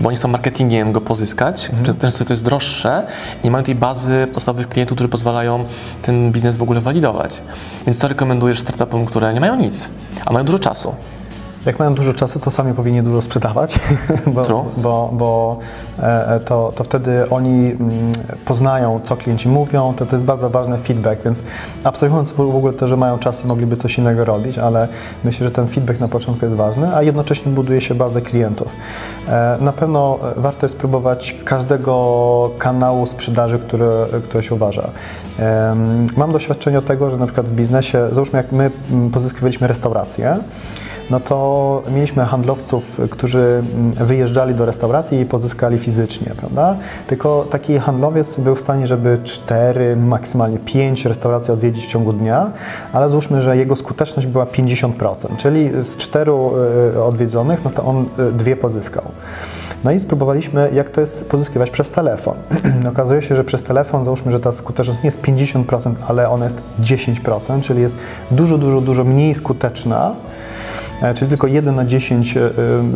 bo 0.00 0.08
oni 0.08 0.16
chcą 0.16 0.28
marketingiem 0.28 0.92
go 0.92 1.00
pozyskać, 1.00 1.70
mhm. 1.70 1.98
często 1.98 2.24
to 2.24 2.32
jest 2.32 2.44
droższe 2.44 3.06
i 3.42 3.44
nie 3.44 3.50
mają 3.50 3.64
tej 3.64 3.74
bazy 3.74 4.26
podstawowych 4.32 4.68
klientów, 4.68 4.96
którzy 4.96 5.08
pozwalają 5.08 5.64
ten 6.02 6.32
biznes 6.32 6.56
w 6.56 6.62
ogóle 6.62 6.80
walidować. 6.80 7.42
Więc 7.86 7.98
co 7.98 8.08
rekomendujesz 8.08 8.60
startupom, 8.60 9.06
które 9.06 9.34
nie 9.34 9.40
mają 9.40 9.56
nic, 9.56 9.88
a 10.26 10.32
mają 10.32 10.44
dużo 10.44 10.58
czasu? 10.58 10.94
Jak 11.66 11.78
mają 11.78 11.94
dużo 11.94 12.12
czasu, 12.12 12.40
to 12.40 12.50
sami 12.50 12.74
powinni 12.74 13.02
dużo 13.02 13.22
sprzedawać, 13.22 13.80
bo, 14.34 14.66
bo, 14.76 15.10
bo 15.12 15.58
e, 16.02 16.40
to, 16.40 16.72
to 16.76 16.84
wtedy 16.84 17.30
oni 17.30 17.70
mm, 17.70 18.12
poznają, 18.44 19.00
co 19.02 19.16
klienci 19.16 19.48
mówią, 19.48 19.94
to, 19.96 20.06
to 20.06 20.16
jest 20.16 20.24
bardzo 20.24 20.50
ważny 20.50 20.78
feedback, 20.78 21.22
więc 21.22 21.42
absolwując 21.84 22.30
w 22.30 22.36
w 22.36 22.56
ogóle 22.56 22.72
to, 22.72 22.86
że 22.86 22.96
mają 22.96 23.18
czas 23.18 23.44
i 23.44 23.46
mogliby 23.46 23.76
coś 23.76 23.98
innego 23.98 24.24
robić, 24.24 24.58
ale 24.58 24.88
myślę, 25.24 25.44
że 25.44 25.50
ten 25.50 25.66
feedback 25.66 26.00
na 26.00 26.08
początku 26.08 26.44
jest 26.44 26.56
ważny, 26.56 26.96
a 26.96 27.02
jednocześnie 27.02 27.52
buduje 27.52 27.80
się 27.80 27.94
bazę 27.94 28.22
klientów. 28.22 28.68
E, 29.28 29.58
Na 29.60 29.72
pewno 29.72 30.18
e, 30.36 30.40
warto 30.40 30.66
jest 30.66 30.74
spróbować 30.74 31.36
każdego 31.44 32.50
kanału 32.58 33.06
sprzedaży, 33.06 33.58
który, 33.58 33.86
który 34.24 34.44
się 34.44 34.54
uważa. 34.54 34.90
Mam 36.16 36.32
doświadczenie 36.32 36.82
tego, 36.82 37.10
że 37.10 37.16
na 37.16 37.26
przykład 37.26 37.48
w 37.48 37.52
biznesie, 37.52 38.08
załóżmy 38.12 38.36
jak 38.36 38.52
my 38.52 38.70
mm, 38.92 39.10
pozyskiwaliśmy 39.10 39.66
restaurację, 39.66 40.36
no 41.10 41.20
to 41.20 41.82
mieliśmy 41.94 42.24
handlowców, 42.24 43.00
którzy 43.10 43.62
mm, 43.74 43.92
wyjeżdżali 43.92 44.54
do 44.54 44.66
restauracji 44.66 45.20
i 45.20 45.26
pozyskali 45.26 45.78
fizycznie, 45.78 46.32
prawda? 46.36 46.76
Tylko 47.06 47.46
taki 47.50 47.78
handlowiec 47.78 48.40
był 48.40 48.54
w 48.56 48.60
stanie, 48.60 48.86
żeby 48.86 49.18
cztery, 49.24 49.96
maksymalnie 49.96 50.58
pięć 50.58 51.04
restauracji 51.04 51.52
odwiedzić 51.52 51.84
w 51.84 51.88
ciągu 51.88 52.12
dnia, 52.12 52.50
ale 52.92 53.08
załóżmy, 53.08 53.42
że 53.42 53.56
jego 53.56 53.76
skuteczność 53.76 54.28
była 54.28 54.44
50%, 54.44 55.36
czyli 55.36 55.70
z 55.82 55.96
czteru 55.96 56.52
y, 56.94 57.02
odwiedzonych, 57.02 57.64
no 57.64 57.70
to 57.70 57.84
on 57.84 58.06
y, 58.18 58.32
dwie 58.32 58.56
pozyskał. 58.56 59.04
No 59.84 59.92
i 59.92 60.00
spróbowaliśmy, 60.00 60.70
jak 60.74 60.90
to 60.90 61.00
jest 61.00 61.24
pozyskiwać 61.24 61.70
przez 61.70 61.90
telefon. 61.90 62.34
Okazuje 62.92 63.22
się, 63.22 63.36
że 63.36 63.44
przez 63.44 63.62
telefon, 63.62 64.04
załóżmy, 64.04 64.32
że 64.32 64.40
ta 64.40 64.52
skuteczność 64.52 65.02
nie 65.02 65.06
jest 65.06 65.22
50%, 65.22 65.94
ale 66.08 66.30
ona 66.30 66.44
jest 66.44 66.62
10%, 66.80 67.60
czyli 67.60 67.82
jest 67.82 67.94
dużo, 68.30 68.58
dużo, 68.58 68.80
dużo 68.80 69.04
mniej 69.04 69.34
skuteczna. 69.34 70.14
E, 71.02 71.14
Czyli 71.14 71.28
tylko 71.28 71.46
1 71.46 71.74
na 71.74 71.84
10 71.84 72.36
e, 72.36 72.40
e, 72.40 72.50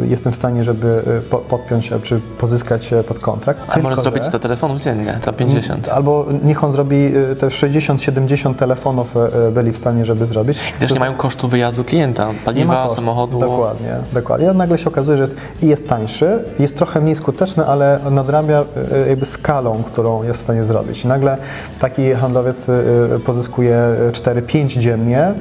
jestem 0.09 0.33
w 0.33 0.37
stanie, 0.37 0.65
żeby 0.65 1.03
po- 1.31 1.39
podpiąć 1.39 1.91
czy 2.03 2.21
pozyskać 2.39 2.91
pod 3.09 3.19
kontrakt. 3.19 3.61
A 3.69 3.73
Tylko, 3.73 3.89
możesz 3.89 3.99
zrobić 4.03 4.23
że- 4.23 4.29
100 4.29 4.39
telefonów 4.39 4.83
dziennie, 4.83 5.19
za 5.25 5.33
50. 5.33 5.89
Albo 5.89 6.27
niech 6.45 6.65
on 6.65 6.73
zrobi 6.73 7.13
te 7.41 7.47
60-70 7.51 8.55
telefonów 8.55 9.15
byli 9.53 9.73
w 9.73 9.79
stanie, 9.79 10.05
żeby 10.05 10.27
zrobić. 10.27 10.59
I 10.77 10.81
też 10.81 10.93
nie 10.93 11.01
mają 11.01 11.15
kosztu 11.15 11.49
wyjazdu 11.49 11.85
klienta, 11.85 12.29
paliwa, 12.45 12.83
kosztu. 12.85 13.01
samochodu. 13.01 13.39
Dokładnie, 13.41 13.93
dokładnie. 14.13 14.51
A 14.51 14.55
nagle 14.55 14.79
się 14.79 14.89
okazuje, 14.89 15.17
że 15.17 15.23
jest, 15.23 15.35
jest 15.63 15.89
tańszy, 15.89 16.45
jest 16.59 16.77
trochę 16.77 17.01
mniej 17.01 17.17
skuteczny, 17.17 17.67
ale 17.67 17.99
nadrabia 18.11 18.65
jakby 19.09 19.27
skalą, 19.27 19.83
którą 19.87 20.23
jest 20.23 20.39
w 20.39 20.43
stanie 20.43 20.65
zrobić. 20.65 21.05
I 21.05 21.09
nagle 21.09 21.37
taki 21.81 22.13
handlowiec 22.15 22.67
pozyskuje 23.27 23.79
4-5 24.13 24.79
dziennie 24.79 25.33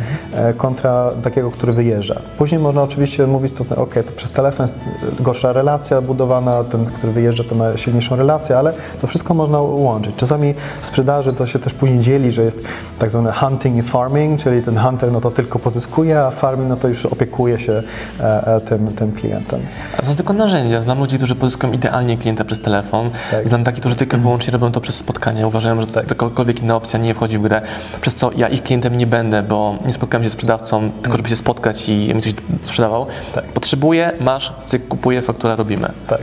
kontra 0.57 1.11
takiego, 1.23 1.51
który 1.51 1.73
wyjeżdża. 1.73 2.21
Później 2.37 2.56
można 2.59 2.83
oczywiście 2.83 3.27
mówić, 3.27 3.53
to 3.53 3.81
ok, 3.81 3.93
to 4.05 4.11
przez 4.15 4.31
telefon 4.31 4.63
jest 4.63 4.75
gorsza 5.19 5.53
relacja 5.53 6.01
budowana, 6.01 6.63
ten, 6.63 6.85
który 6.85 7.13
wyjeżdża, 7.13 7.43
to 7.43 7.55
ma 7.55 7.77
silniejszą 7.77 8.15
relację, 8.15 8.57
ale 8.57 8.73
to 9.01 9.07
wszystko 9.07 9.33
można 9.33 9.61
łączyć. 9.61 10.15
Czasami 10.15 10.53
w 10.81 10.85
sprzedaży 10.85 11.33
to 11.33 11.45
się 11.45 11.59
też 11.59 11.73
później 11.73 11.99
dzieli, 11.99 12.31
że 12.31 12.43
jest 12.43 12.59
tak 12.99 13.09
zwany 13.09 13.31
hunting 13.31 13.77
i 13.77 13.81
farming, 13.81 14.41
czyli 14.41 14.61
ten 14.61 14.77
hunter 14.77 15.11
no 15.11 15.21
to 15.21 15.31
tylko 15.31 15.59
pozyskuje, 15.59 16.19
a 16.19 16.31
farming 16.31 16.69
no 16.69 16.75
to 16.75 16.87
już 16.87 17.05
opiekuje 17.05 17.59
się 17.59 17.83
e, 18.19 18.55
e, 18.55 18.61
tym, 18.61 18.87
tym 18.87 19.11
klientem. 19.11 19.59
A 19.97 20.05
są 20.05 20.15
tylko 20.15 20.33
narzędzia. 20.33 20.81
Znam 20.81 20.99
ludzi, 20.99 21.17
którzy 21.17 21.35
pozyskują 21.35 21.73
idealnie 21.73 22.17
klienta 22.17 22.45
przez 22.45 22.61
telefon. 22.61 23.09
Tak. 23.31 23.47
Znam 23.47 23.63
takich, 23.63 23.79
którzy 23.79 23.95
tylko 23.95 24.17
wyłącznie 24.17 24.51
robią 24.51 24.71
to 24.71 24.81
przez 24.81 24.95
spotkania. 24.95 25.47
Uważają, 25.47 25.81
że 25.81 25.87
Tak. 25.87 26.09
jakakolwiek 26.09 26.61
inna 26.61 26.75
opcja 26.75 26.99
nie 26.99 27.13
wchodzi 27.13 27.37
w 27.37 27.41
grę. 27.41 27.61
Przez 28.01 28.15
co 28.15 28.31
ja 28.35 28.47
ich 28.47 28.63
klientem 28.63 28.97
nie 28.97 29.07
będę, 29.07 29.43
bo 29.43 29.75
nie 29.85 29.93
spotkałem 29.93 30.23
się 30.23 30.29
z 30.29 30.33
sprzedawcą, 30.33 30.91
tylko 31.01 31.17
żeby 31.17 31.29
się 31.29 31.35
spotkać 31.35 31.89
i 31.89 32.15
mi 32.15 32.21
coś 32.21 32.33
sprzedawał. 32.65 33.05
Tak. 33.33 33.45
Potrzebuję, 33.45 34.11
masz, 34.19 34.53
cyk, 34.65 34.87
kupuję, 34.87 35.21
faktura 35.21 35.55
robimy. 35.55 35.91
Tak. 36.07 36.19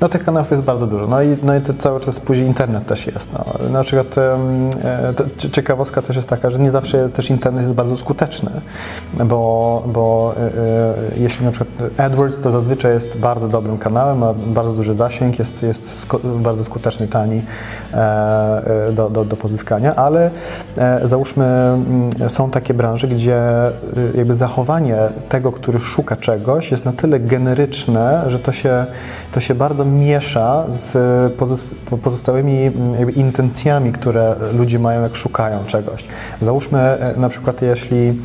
No 0.00 0.08
tych 0.08 0.24
kanałów 0.24 0.50
jest 0.50 0.62
bardzo 0.62 0.86
dużo. 0.86 1.06
No 1.06 1.22
i, 1.22 1.36
no 1.42 1.56
i 1.56 1.60
to 1.60 1.74
cały 1.74 2.00
czas 2.00 2.20
później 2.20 2.46
internet 2.46 2.86
też 2.86 3.06
jest. 3.06 3.32
No. 3.32 3.68
Na 3.70 3.82
przykład 3.82 4.18
e, 4.18 4.38
to 5.16 5.24
cie- 5.38 5.50
ciekawostka 5.50 6.02
też 6.02 6.16
jest 6.16 6.28
taka, 6.28 6.50
że 6.50 6.58
nie 6.58 6.70
zawsze 6.70 7.08
też 7.08 7.30
internet 7.30 7.62
jest 7.62 7.74
bardzo 7.74 7.96
skuteczny, 7.96 8.50
bo, 9.24 9.82
bo 9.86 10.34
e, 10.36 10.40
e, 10.40 10.94
jeśli 11.16 11.44
na 11.44 11.50
przykład 11.50 12.00
AdWords 12.00 12.38
to 12.38 12.50
zazwyczaj 12.50 12.92
jest 12.94 13.16
bardzo 13.18 13.48
dobrym 13.48 13.78
kanałem, 13.78 14.18
ma 14.18 14.34
bardzo 14.34 14.72
duży 14.72 14.94
zasięg, 14.94 15.38
jest, 15.38 15.62
jest 15.62 16.06
bardzo 16.24 16.64
skuteczny, 16.64 17.08
tani 17.08 17.42
e, 17.94 17.96
e, 18.88 18.92
do, 18.92 19.10
do, 19.10 19.24
do 19.24 19.36
pozyskania, 19.36 19.94
ale 19.94 20.30
e, 20.78 21.08
załóżmy 21.08 21.44
mm, 21.44 22.10
są 22.28 22.50
takie 22.50 22.74
branże, 22.74 23.08
gdzie 23.08 23.42
jakby 24.14 24.34
zachowanie 24.34 24.96
tego, 25.28 25.52
który 25.52 25.78
szuka 25.78 26.16
czegoś 26.16 26.70
jest 26.70 26.84
na 26.84 26.92
tyle 26.92 27.20
generyczne, 27.20 28.24
że 28.26 28.38
to 28.38 28.52
się, 28.52 28.86
to 29.32 29.40
się 29.40 29.54
bardzo 29.56 29.84
miesza 29.84 30.64
z 30.68 30.92
po- 31.90 31.98
pozostałymi 31.98 32.70
intencjami, 33.16 33.92
które 33.92 34.34
ludzie 34.58 34.78
mają, 34.78 35.02
jak 35.02 35.16
szukają 35.16 35.64
czegoś. 35.66 36.04
Załóżmy 36.40 36.78
e, 36.80 37.14
na 37.16 37.28
przykład, 37.28 37.62
jeśli 37.62 38.18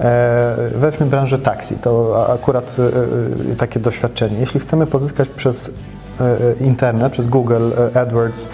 e, 0.00 0.56
weźmy 0.74 1.06
branżę 1.06 1.38
taksi, 1.38 1.76
to 1.76 2.24
akurat 2.32 2.76
e, 2.78 3.52
e, 3.52 3.56
takie 3.56 3.80
doświadczenie. 3.80 4.36
Jeśli 4.40 4.60
chcemy 4.60 4.86
pozyskać 4.86 5.28
przez 5.28 5.68
e, 5.68 5.70
e, 5.70 5.99
internet, 6.60 7.12
przez 7.12 7.26
Google, 7.26 7.70
e, 7.94 8.00
AdWords, 8.00 8.48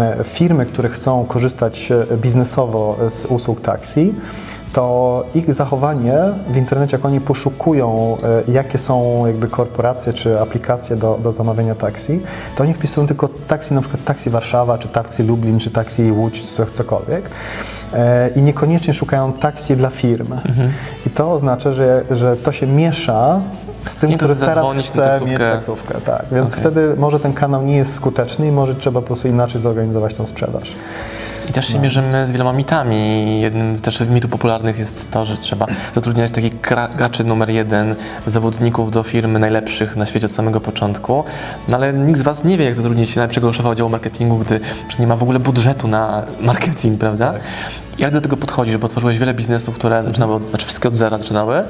e, 0.00 0.24
firmy, 0.24 0.66
które 0.66 0.88
chcą 0.88 1.24
korzystać 1.24 1.92
e, 1.92 2.16
biznesowo 2.16 2.96
z 3.08 3.24
usług 3.26 3.60
taksi, 3.60 4.14
to 4.74 5.24
ich 5.34 5.54
zachowanie 5.54 6.18
w 6.48 6.56
internecie, 6.56 6.96
jak 6.96 7.04
oni 7.04 7.20
poszukują, 7.20 8.16
e, 8.48 8.52
jakie 8.52 8.78
są 8.78 9.26
jakby 9.26 9.48
korporacje 9.48 10.12
czy 10.12 10.40
aplikacje 10.40 10.96
do, 10.96 11.18
do 11.22 11.32
zamawiania 11.32 11.74
taksi, 11.74 12.20
to 12.56 12.62
oni 12.62 12.74
wpisują 12.74 13.06
tylko 13.06 13.28
taksi, 13.28 13.74
na 13.74 13.80
przykład 13.80 14.04
taksi 14.04 14.30
Warszawa, 14.30 14.78
czy 14.78 14.88
taksi 14.88 15.22
Lublin, 15.22 15.58
czy 15.58 15.70
taksi 15.70 16.12
Łódź, 16.12 16.44
co, 16.44 16.66
cokolwiek. 16.66 17.30
E, 17.92 18.30
I 18.36 18.42
niekoniecznie 18.42 18.94
szukają 18.94 19.32
taksi 19.32 19.76
dla 19.76 19.90
firm. 19.90 20.34
I 21.06 21.10
to 21.10 21.32
oznacza, 21.32 21.72
że, 21.72 22.04
że 22.10 22.36
to 22.36 22.52
się 22.52 22.66
miesza 22.66 23.40
z 23.86 23.96
tym, 23.96 24.16
który 24.16 24.36
teraz 24.36 24.66
chce 24.66 24.76
mieć 24.76 24.90
taksówkę. 24.90 25.38
taksówkę. 25.38 25.94
Tak. 26.00 26.24
Więc 26.32 26.48
Okej. 26.48 26.60
wtedy 26.60 26.94
może 26.98 27.20
ten 27.20 27.32
kanał 27.32 27.62
nie 27.62 27.76
jest 27.76 27.94
skuteczny 27.94 28.46
i 28.46 28.52
może 28.52 28.74
trzeba 28.74 29.00
po 29.00 29.06
prostu 29.06 29.28
inaczej 29.28 29.60
zorganizować 29.60 30.14
tą 30.14 30.26
sprzedaż. 30.26 30.72
I 31.50 31.52
też 31.52 31.68
się 31.68 31.78
mierzymy 31.78 32.26
z 32.26 32.30
wieloma 32.30 32.52
mitami. 32.52 33.40
Jednym 33.40 33.78
też 33.78 33.98
z 33.98 34.08
mitów 34.08 34.30
popularnych 34.30 34.78
jest 34.78 35.10
to, 35.10 35.24
że 35.24 35.36
trzeba 35.36 35.66
zatrudniać 35.94 36.32
takich 36.32 36.60
gra, 36.60 36.88
graczy 36.88 37.24
numer 37.24 37.50
jeden, 37.50 37.94
zawodników 38.26 38.90
do 38.90 39.02
firmy 39.02 39.38
najlepszych 39.38 39.96
na 39.96 40.06
świecie 40.06 40.26
od 40.26 40.32
samego 40.32 40.60
początku. 40.60 41.24
No 41.68 41.76
ale 41.76 41.92
nikt 41.92 42.18
z 42.18 42.22
Was 42.22 42.44
nie 42.44 42.58
wie, 42.58 42.64
jak 42.64 42.74
zatrudnić 42.74 43.16
najlepszego 43.16 43.52
szefa 43.52 43.68
oddziału 43.68 43.90
marketingu, 43.90 44.38
gdy 44.38 44.60
nie 44.98 45.06
ma 45.06 45.16
w 45.16 45.22
ogóle 45.22 45.38
budżetu 45.38 45.88
na 45.88 46.24
marketing, 46.40 47.00
prawda? 47.00 47.34
Jak 47.98 48.12
do 48.12 48.20
tego 48.20 48.36
podchodzisz? 48.36 48.76
Bo 48.76 48.86
otworzyłeś 48.86 49.18
wiele 49.18 49.34
biznesów, 49.34 49.74
które 49.74 50.04
zaczynały, 50.04 50.34
od, 50.34 50.46
znaczy 50.46 50.66
wszystkie 50.66 50.88
od 50.88 50.96
zera 50.96 51.18
zaczynały. 51.18 51.62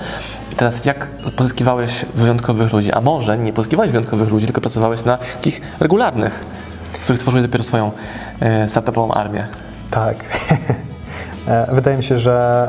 I 0.52 0.56
teraz 0.56 0.84
jak 0.84 1.06
pozyskiwałeś 1.36 2.04
wyjątkowych 2.14 2.72
ludzi? 2.72 2.92
A 2.92 3.00
może 3.00 3.38
nie 3.38 3.52
pozyskiwałeś 3.52 3.90
wyjątkowych 3.90 4.28
ludzi, 4.30 4.46
tylko 4.46 4.60
pracowałeś 4.60 5.04
na 5.04 5.16
takich 5.16 5.60
regularnych, 5.80 6.44
z 7.00 7.04
których 7.04 7.20
tworzyłeś 7.20 7.46
dopiero 7.46 7.64
swoją 7.64 7.90
e, 8.40 8.68
startupową 8.68 9.12
armię. 9.14 9.46
Tak. 9.90 10.16
E, 11.48 11.74
Wydaje 11.74 11.96
mi 11.96 12.04
się, 12.04 12.18
że 12.18 12.68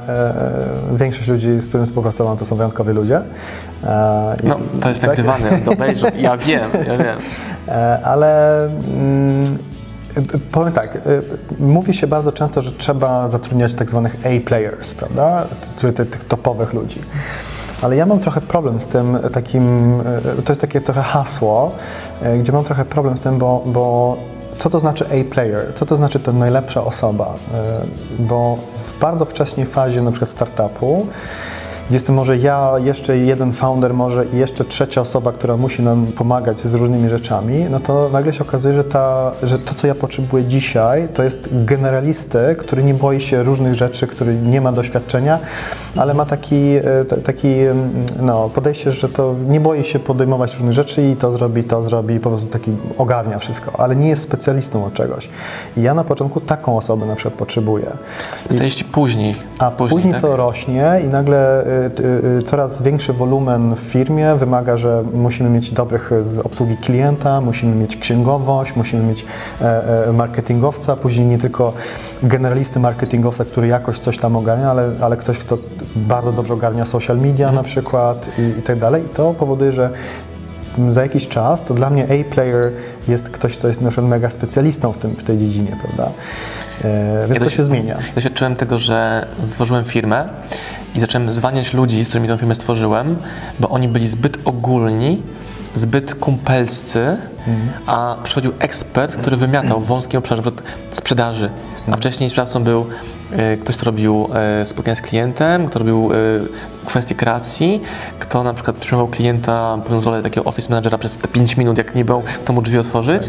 e, 0.94 0.98
większość 0.98 1.28
ludzi, 1.28 1.60
z 1.60 1.68
którymi 1.68 1.88
współpracowałem, 1.88 2.40
to 2.40 2.46
są 2.46 2.56
wyjątkowi 2.56 2.94
ludzie. 2.94 3.18
E, 3.84 4.36
i- 4.44 4.48
No, 4.48 4.58
to 4.82 4.90
jest 4.90 5.02
tak? 5.02 5.10
nagrywane, 5.10 5.60
obejrzą. 5.66 6.08
Ja 6.18 6.38
wiem, 6.38 6.70
ja 6.88 6.98
wiem. 6.98 7.18
Ale 8.04 8.60
mm, 8.66 9.44
powiem 10.52 10.74
tak, 10.74 10.96
e, 10.96 11.00
mówi 11.60 11.94
się 11.94 12.08
bardzo 12.08 12.32
często, 12.32 12.62
że 12.62 12.72
trzeba 12.72 13.28
zatrudniać 13.28 13.74
tak 13.74 13.90
zwanych 13.90 14.16
A-players, 14.16 14.94
prawda? 14.94 15.48
Czyli 15.78 15.94
tych, 15.94 16.24
topowych 16.24 16.74
ludzi. 16.74 17.02
Ale 17.82 17.96
ja 17.96 18.06
mam 18.06 18.20
trochę 18.20 18.42
problem 18.42 18.80
z 18.80 18.88
tym 18.88 19.20
takim, 19.34 19.94
e, 20.38 20.42
to 20.42 20.52
jest 20.52 20.62
takie 20.62 20.82
trochę 20.82 21.02
hasło, 21.02 21.72
e, 22.22 22.38
gdzie 22.38 22.52
mam 22.52 22.64
trochę 22.64 22.86
problem 22.86 23.18
z 23.18 23.22
tym, 23.22 23.38
bo, 23.38 23.64
bo 23.66 24.18
co 24.58 24.70
to 24.70 24.80
znaczy 24.80 25.06
A-player? 25.06 25.74
Co 25.76 25.86
to 25.86 25.96
znaczy 25.96 26.20
ta 26.20 26.32
najlepsza 26.32 26.84
osoba? 26.84 27.34
Y, 28.20 28.24
Bo 28.24 28.58
w 28.88 29.00
bardzo 29.00 29.26
wcześniej 29.26 29.66
fazie 29.66 30.02
na 30.02 30.12
przykład 30.12 30.30
startupu 30.30 31.08
gdzie 31.88 31.96
jestem 31.96 32.16
może 32.16 32.38
ja, 32.38 32.72
jeszcze 32.84 33.18
jeden 33.18 33.54
founder, 33.54 33.94
może 33.94 34.26
i 34.26 34.38
jeszcze 34.38 34.66
trzecia 34.66 35.02
osoba, 35.02 35.32
która 35.32 35.58
musi 35.58 35.84
nam 35.84 36.06
pomagać 36.06 36.60
z 36.60 36.74
różnymi 36.74 37.10
rzeczami, 37.10 37.66
no 37.70 37.80
to 37.80 38.10
nagle 38.14 38.34
się 38.34 38.42
okazuje, 38.42 38.74
że, 38.74 38.84
ta, 38.84 39.32
że 39.44 39.60
to, 39.60 39.74
co 39.74 39.88
ja 39.88 39.96
potrzebuję 39.96 40.44
dzisiaj, 40.44 41.08
to 41.14 41.24
jest 41.24 41.50
generalisty, 41.52 42.56
który 42.60 42.84
nie 42.84 42.94
boi 42.94 43.22
się 43.22 43.44
różnych 43.44 43.76
rzeczy, 43.76 44.08
który 44.08 44.40
nie 44.40 44.62
ma 44.62 44.72
doświadczenia, 44.72 45.40
ale 45.96 46.14
ma 46.14 46.26
taki, 46.26 46.56
e, 46.56 47.06
taki 47.24 47.48
mm, 47.48 48.06
no, 48.22 48.50
podejście, 48.50 48.92
że 48.92 49.10
to 49.10 49.36
nie 49.50 49.60
boi 49.60 49.84
się 49.84 50.00
podejmować 50.00 50.54
różnych 50.54 50.74
rzeczy 50.74 51.02
i 51.02 51.16
to 51.16 51.32
zrobi, 51.32 51.64
to 51.64 51.84
zrobi, 51.84 52.20
po 52.20 52.30
prostu 52.30 52.48
taki 52.48 52.72
ogarnia 52.98 53.40
wszystko, 53.40 53.80
ale 53.80 53.96
nie 53.96 54.10
jest 54.10 54.24
specjalistą 54.24 54.86
od 54.86 54.94
czegoś. 54.94 55.30
I 55.78 55.82
ja 55.82 55.94
na 55.94 56.04
początku 56.04 56.40
taką 56.42 56.78
osobę 56.78 57.06
na 57.06 57.16
przykład 57.16 57.34
potrzebuję. 57.34 57.86
Specjaliści 58.44 58.86
później. 58.86 59.34
A 59.60 59.72
później, 59.72 60.14
tak? 60.14 60.22
to 60.22 60.38
rośnie 60.38 61.02
i 61.06 61.08
nagle 61.08 61.66
coraz 62.46 62.82
większy 62.82 63.14
wolumen 63.14 63.76
w 63.76 63.80
firmie 63.80 64.36
wymaga, 64.36 64.78
że 64.78 65.04
musimy 65.14 65.50
mieć 65.50 65.72
dobrych 65.72 66.12
z 66.22 66.40
obsługi 66.40 66.78
klienta, 66.78 67.42
musimy 67.42 67.76
mieć 67.76 67.98
księgowość, 67.98 68.76
musimy 68.76 69.04
mieć 69.04 69.26
e, 69.62 70.08
e, 70.08 70.14
marketingowca, 70.14 70.96
później 70.96 71.28
nie 71.28 71.38
tylko 71.38 71.74
generalisty 72.24 72.80
marketingowca, 72.80 73.46
który 73.46 73.68
jakoś 73.68 74.00
coś 74.00 74.18
tam 74.18 74.36
ogarnia, 74.36 74.72
ale, 74.72 74.92
ale 75.02 75.18
ktoś, 75.18 75.38
kto 75.38 75.58
bardzo 75.96 76.32
dobrze 76.32 76.54
ogarnia 76.54 76.86
social 76.86 77.18
media 77.18 77.52
na 77.52 77.64
przykład 77.64 78.28
i, 78.40 78.60
i 78.60 78.62
tak 78.62 78.80
dalej. 78.80 79.04
I 79.06 79.10
to 79.10 79.34
powoduje, 79.34 79.72
że 79.72 79.90
za 80.90 81.02
jakiś 81.02 81.28
czas 81.28 81.64
to 81.64 81.74
dla 81.74 81.90
mnie 81.90 82.04
A-player 82.04 82.72
jest 83.08 83.30
ktoś, 83.30 83.58
kto 83.58 83.68
jest 83.68 83.82
na 83.82 83.90
przykład 83.90 84.10
mega 84.10 84.30
specjalistą 84.30 84.92
w, 84.94 84.98
tym, 84.98 85.12
w 85.12 85.24
tej 85.24 85.38
dziedzinie, 85.38 85.78
prawda? 85.82 86.12
E, 86.84 87.28
więc 87.28 87.44
to 87.44 87.50
się 87.50 87.64
zmienia. 87.64 87.98
Doświadczyłem 88.16 88.56
tego, 88.56 88.80
że 88.80 89.28
stworzyłem 89.40 89.86
firmę 89.86 90.28
i 90.96 91.00
zacząłem 91.00 91.34
zwalniać 91.34 91.74
ludzi, 91.74 92.06
z 92.06 92.08
którymi 92.08 92.28
tę 92.28 92.38
firmę 92.38 92.56
stworzyłem, 92.56 93.16
bo 93.60 93.70
oni 93.70 93.88
byli 93.88 94.08
zbyt 94.08 94.38
ogólni, 94.46 95.22
zbyt 95.76 96.16
kumpelscy, 96.16 97.18
a 97.86 98.16
przychodził 98.24 98.52
ekspert, 98.60 99.18
który 99.18 99.38
wymiatał 99.38 99.80
w 99.80 99.88
wąskim 99.88 100.18
obszarze 100.18 100.42
sprzedaży. 100.92 101.50
A 101.92 101.98
wcześniej 101.98 102.30
sprzedawcą 102.30 102.64
był 102.64 102.86
e, 103.32 103.58
ktoś, 103.58 103.76
kto 103.76 103.86
robił 103.86 104.30
e, 104.34 104.66
spotkania 104.66 104.96
z 104.96 105.02
klientem, 105.02 105.68
kto 105.68 105.80
robił 105.80 106.12
e, 106.14 106.16
kwestie 106.86 107.16
kreacji, 107.16 107.82
kto 108.20 108.44
na 108.44 108.54
przykład 108.54 108.76
przyjmował 108.76 109.08
klienta, 109.08 109.78
pełniąc 109.84 110.06
rolę 110.06 110.24
takiego 110.24 110.44
office 110.44 110.70
managera 110.70 110.98
przez 110.98 111.18
te 111.18 111.28
5 111.28 111.58
minut, 111.58 111.78
jak 111.78 111.96
nie 111.96 112.06
był, 112.06 112.22
kto 112.22 112.54
mu 112.54 112.62
drzwi 112.62 112.78
otworzyć. 112.78 113.24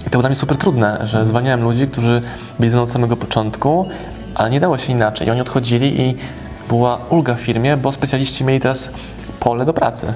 I 0.00 0.04
to 0.04 0.10
było 0.10 0.22
dla 0.22 0.28
mnie 0.28 0.36
super 0.36 0.56
trudne, 0.56 0.98
że 1.04 1.26
zwalniałem 1.26 1.62
ludzi, 1.62 1.88
którzy 1.88 2.22
byli 2.58 2.70
ze 2.70 2.76
mną 2.76 2.82
od 2.82 2.90
samego 2.90 3.16
początku, 3.16 3.88
ale 4.34 4.50
nie 4.50 4.60
dało 4.60 4.78
się 4.78 4.92
inaczej. 4.92 5.28
I 5.28 5.30
oni 5.30 5.40
odchodzili 5.40 6.00
i 6.00 6.16
była 6.68 6.98
ulga 7.10 7.34
w 7.34 7.40
firmie, 7.40 7.76
bo 7.76 7.92
specjaliści 7.92 8.44
mieli 8.44 8.60
teraz 8.60 8.90
pole 9.40 9.64
do 9.64 9.72
pracy. 9.72 10.14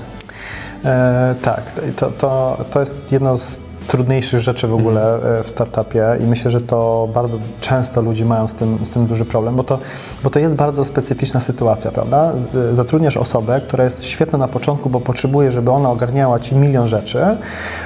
E, 0.85 1.35
tak, 1.43 1.63
to, 1.97 2.11
to, 2.11 2.59
to 2.73 2.81
jest 2.81 2.95
jedno 3.11 3.39
z 3.39 3.66
trudniejszych 3.87 4.41
rzeczy 4.41 4.67
w 4.69 4.75
ogóle 4.75 5.15
e, 5.39 5.43
w 5.43 5.49
startupie 5.49 6.05
i 6.21 6.27
myślę, 6.27 6.51
że 6.51 6.61
to 6.61 7.09
bardzo 7.15 7.39
często 7.61 8.03
ludzie 8.03 8.25
mają 8.25 8.49
z 8.49 8.55
tym, 8.55 8.79
z 8.85 8.91
tym 8.91 9.07
duży 9.07 9.25
problem, 9.25 9.57
bo 9.57 9.65
to, 9.65 9.79
bo 10.25 10.31
to 10.31 10.39
jest 10.39 10.55
bardzo 10.55 10.85
specyficzna 10.85 11.41
sytuacja, 11.41 11.91
prawda? 11.91 12.33
Z- 12.33 12.77
Zatrudniasz 12.77 13.17
osobę, 13.17 13.61
która 13.61 13.85
jest 13.85 14.05
świetna 14.05 14.39
na 14.39 14.49
początku, 14.49 14.91
bo 14.91 15.01
potrzebuje, 15.01 15.53
żeby 15.53 15.71
ona 15.71 15.91
ogarniała 15.91 16.39
Ci 16.41 16.55
milion 16.55 16.87
rzeczy, 16.89 17.25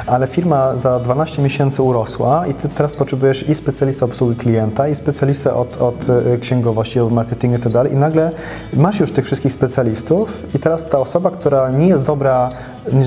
ale 0.07 0.27
firma 0.27 0.77
za 0.77 1.01
12 1.01 1.43
miesięcy 1.43 1.83
urosła 1.83 2.47
i 2.47 2.55
Ty 2.55 2.69
teraz 2.69 2.93
potrzebujesz 2.93 3.49
i 3.49 3.55
specjalista 3.55 4.05
obsługi 4.07 4.37
klienta, 4.37 4.89
i 4.89 4.95
specjalistę 4.95 5.55
od, 5.55 5.83
od 5.83 6.07
e, 6.35 6.39
księgowości, 6.39 7.01
od 7.01 7.13
marketingu 7.13 7.57
i 7.57 7.61
tak 7.61 7.93
i 7.93 7.97
nagle 7.97 8.31
masz 8.75 9.01
już 9.01 9.13
tych 9.13 9.25
wszystkich 9.25 9.53
specjalistów 9.53 10.43
i 10.55 10.59
teraz 10.59 10.85
ta 10.89 10.99
osoba, 10.99 11.31
która 11.31 11.71
nie 11.71 11.87
jest 11.89 12.03
dobra, 12.03 12.51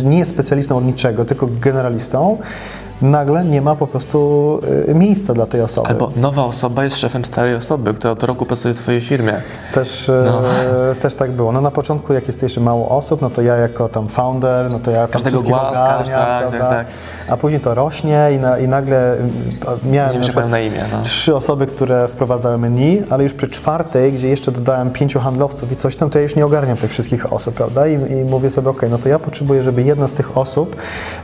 nie 0.05 0.19
jest 0.19 0.31
specjalistą 0.31 0.77
od 0.77 0.85
niczego, 0.85 1.25
tylko 1.25 1.47
generalistą, 1.61 2.37
nagle 3.03 3.45
nie 3.45 3.61
ma 3.61 3.75
po 3.75 3.87
prostu 3.87 4.59
y, 4.89 4.95
miejsca 4.95 5.33
dla 5.33 5.45
tej 5.45 5.61
osoby. 5.61 5.87
Albo 5.87 6.11
nowa 6.15 6.43
osoba 6.45 6.83
jest 6.83 6.97
szefem 6.97 7.25
starej 7.25 7.55
osoby, 7.55 7.93
która 7.93 8.11
od 8.11 8.23
roku 8.23 8.45
pracuje 8.45 8.73
w 8.73 8.77
Twojej 8.77 9.01
firmie. 9.01 9.41
Też, 9.73 10.09
e, 10.09 10.23
No. 10.25 10.41
też 11.01 11.15
tak 11.15 11.31
było. 11.31 11.51
No 11.51 11.61
na 11.61 11.71
początku, 11.71 12.13
jak 12.13 12.27
jest 12.27 12.43
jeszcze 12.43 12.61
mało 12.61 12.89
osób, 12.89 13.21
no 13.21 13.29
to 13.29 13.41
ja 13.41 13.55
jako 13.55 13.89
tam 13.89 14.07
founder, 14.07 14.71
no 14.71 14.79
to 14.79 14.91
ja 14.91 15.07
Każdego 15.07 15.41
głaskasz, 15.43 16.09
tak, 16.09 16.51
tak, 16.51 16.59
tak. 16.59 16.87
A 17.29 17.37
później 17.37 17.61
to 17.61 17.73
rośnie 17.73 18.29
i, 18.35 18.39
na, 18.39 18.57
i 18.59 18.67
nagle 18.67 19.13
mm, 19.13 19.29
miałem 19.91 20.21
Nie 20.21 20.29
na 20.35 20.45
na 20.45 20.59
imię. 20.59 20.83
No. 20.91 21.01
trzy 21.01 21.35
osoby, 21.35 21.65
które 21.65 22.07
wprowadzały 22.07 22.57
menu, 22.57 23.03
ale 23.09 23.23
już 23.23 23.33
przy 23.33 23.47
czwartej, 23.47 24.11
gdzie 24.13 24.27
jeszcze 24.27 24.51
dodałem 24.51 24.91
pięciu 24.91 25.19
handlowców 25.19 25.71
i 25.71 25.75
coś 25.75 25.95
tam, 25.95 26.09
to 26.09 26.17
ja 26.17 26.23
już 26.23 26.35
nie 26.35 26.45
ogarniam 26.45 26.77
tych 26.77 26.91
wszystkich 26.91 27.33
osób, 27.33 27.55
prawda? 27.55 27.87
I, 27.87 27.93
i 27.93 28.15
mówię 28.29 28.49
sobie, 28.49 28.69
ok, 28.69 28.81
no 28.89 28.97
to 28.97 29.09
ja 29.09 29.19
potrzebuję, 29.19 29.63
żeby 29.63 29.83
jedna 29.83 30.07
z 30.07 30.11
tych 30.11 30.37
osób, 30.37 30.75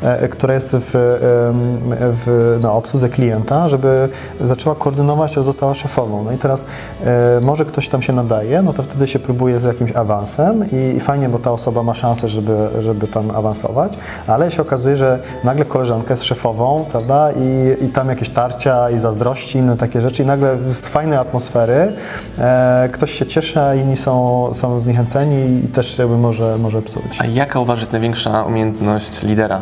e, 0.04 0.28
która 0.28 0.54
jest 0.54 0.76
w, 0.80 0.96
em, 0.96 1.69
w, 2.00 2.58
na 2.62 2.72
obsłudze 2.72 3.10
klienta, 3.10 3.68
żeby 3.68 4.10
zaczęła 4.42 4.76
koordynować, 4.76 5.38
a 5.38 5.42
została 5.42 5.76
szefową. 5.76 6.24
No 6.24 6.32
i 6.32 6.38
teraz 6.38 6.66
e, 7.06 7.42
może 7.42 7.66
ktoś 7.66 7.90
tam 7.90 8.02
się 8.02 8.14
nadaje, 8.14 8.62
no 8.62 8.74
to 8.74 8.84
wtedy 8.84 9.08
się 9.08 9.20
próbuje 9.20 9.60
z 9.60 9.64
jakimś 9.64 9.96
awansem 9.96 10.66
i, 10.72 10.98
i 10.98 11.00
fajnie, 11.00 11.30
bo 11.30 11.40
ta 11.40 11.52
osoba 11.52 11.84
ma 11.84 11.94
szansę, 11.94 12.28
żeby, 12.28 12.70
żeby 12.80 13.08
tam 13.08 13.32
awansować, 13.32 13.94
ale 14.28 14.52
się 14.52 14.62
okazuje, 14.62 14.98
że 14.98 15.20
nagle 15.44 15.66
koleżanka 15.66 16.14
jest 16.14 16.24
szefową, 16.24 16.86
prawda? 16.92 17.32
I, 17.32 17.86
i 17.86 17.88
tam 17.90 18.10
jakieś 18.10 18.30
tarcia 18.30 18.90
i 18.90 19.00
zazdrości, 19.00 19.58
inne 19.58 19.78
takie 19.78 20.02
rzeczy 20.02 20.24
i 20.24 20.26
nagle 20.26 20.58
z 20.70 20.88
fajnej 20.88 21.18
atmosfery 21.18 21.94
e, 22.40 22.90
ktoś 22.94 23.12
się 23.12 23.26
cieszy, 23.26 23.60
a 23.62 23.76
inni 23.76 23.98
są, 23.98 24.50
są 24.54 24.82
zniechęceni 24.82 25.66
i 25.66 25.68
też 25.68 25.98
jakby 25.98 26.18
może, 26.18 26.58
może 26.58 26.82
psuć. 26.82 27.20
A 27.20 27.26
jaka 27.26 27.60
uważasz 27.60 27.82
jest 27.82 27.92
największa 27.92 28.44
umiejętność 28.44 29.24
lidera? 29.24 29.62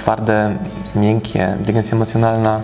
Twarde, 0.00 0.56
miękkie, 0.96 1.54
inteligencja 1.58 1.96
emocjonalna. 1.96 2.60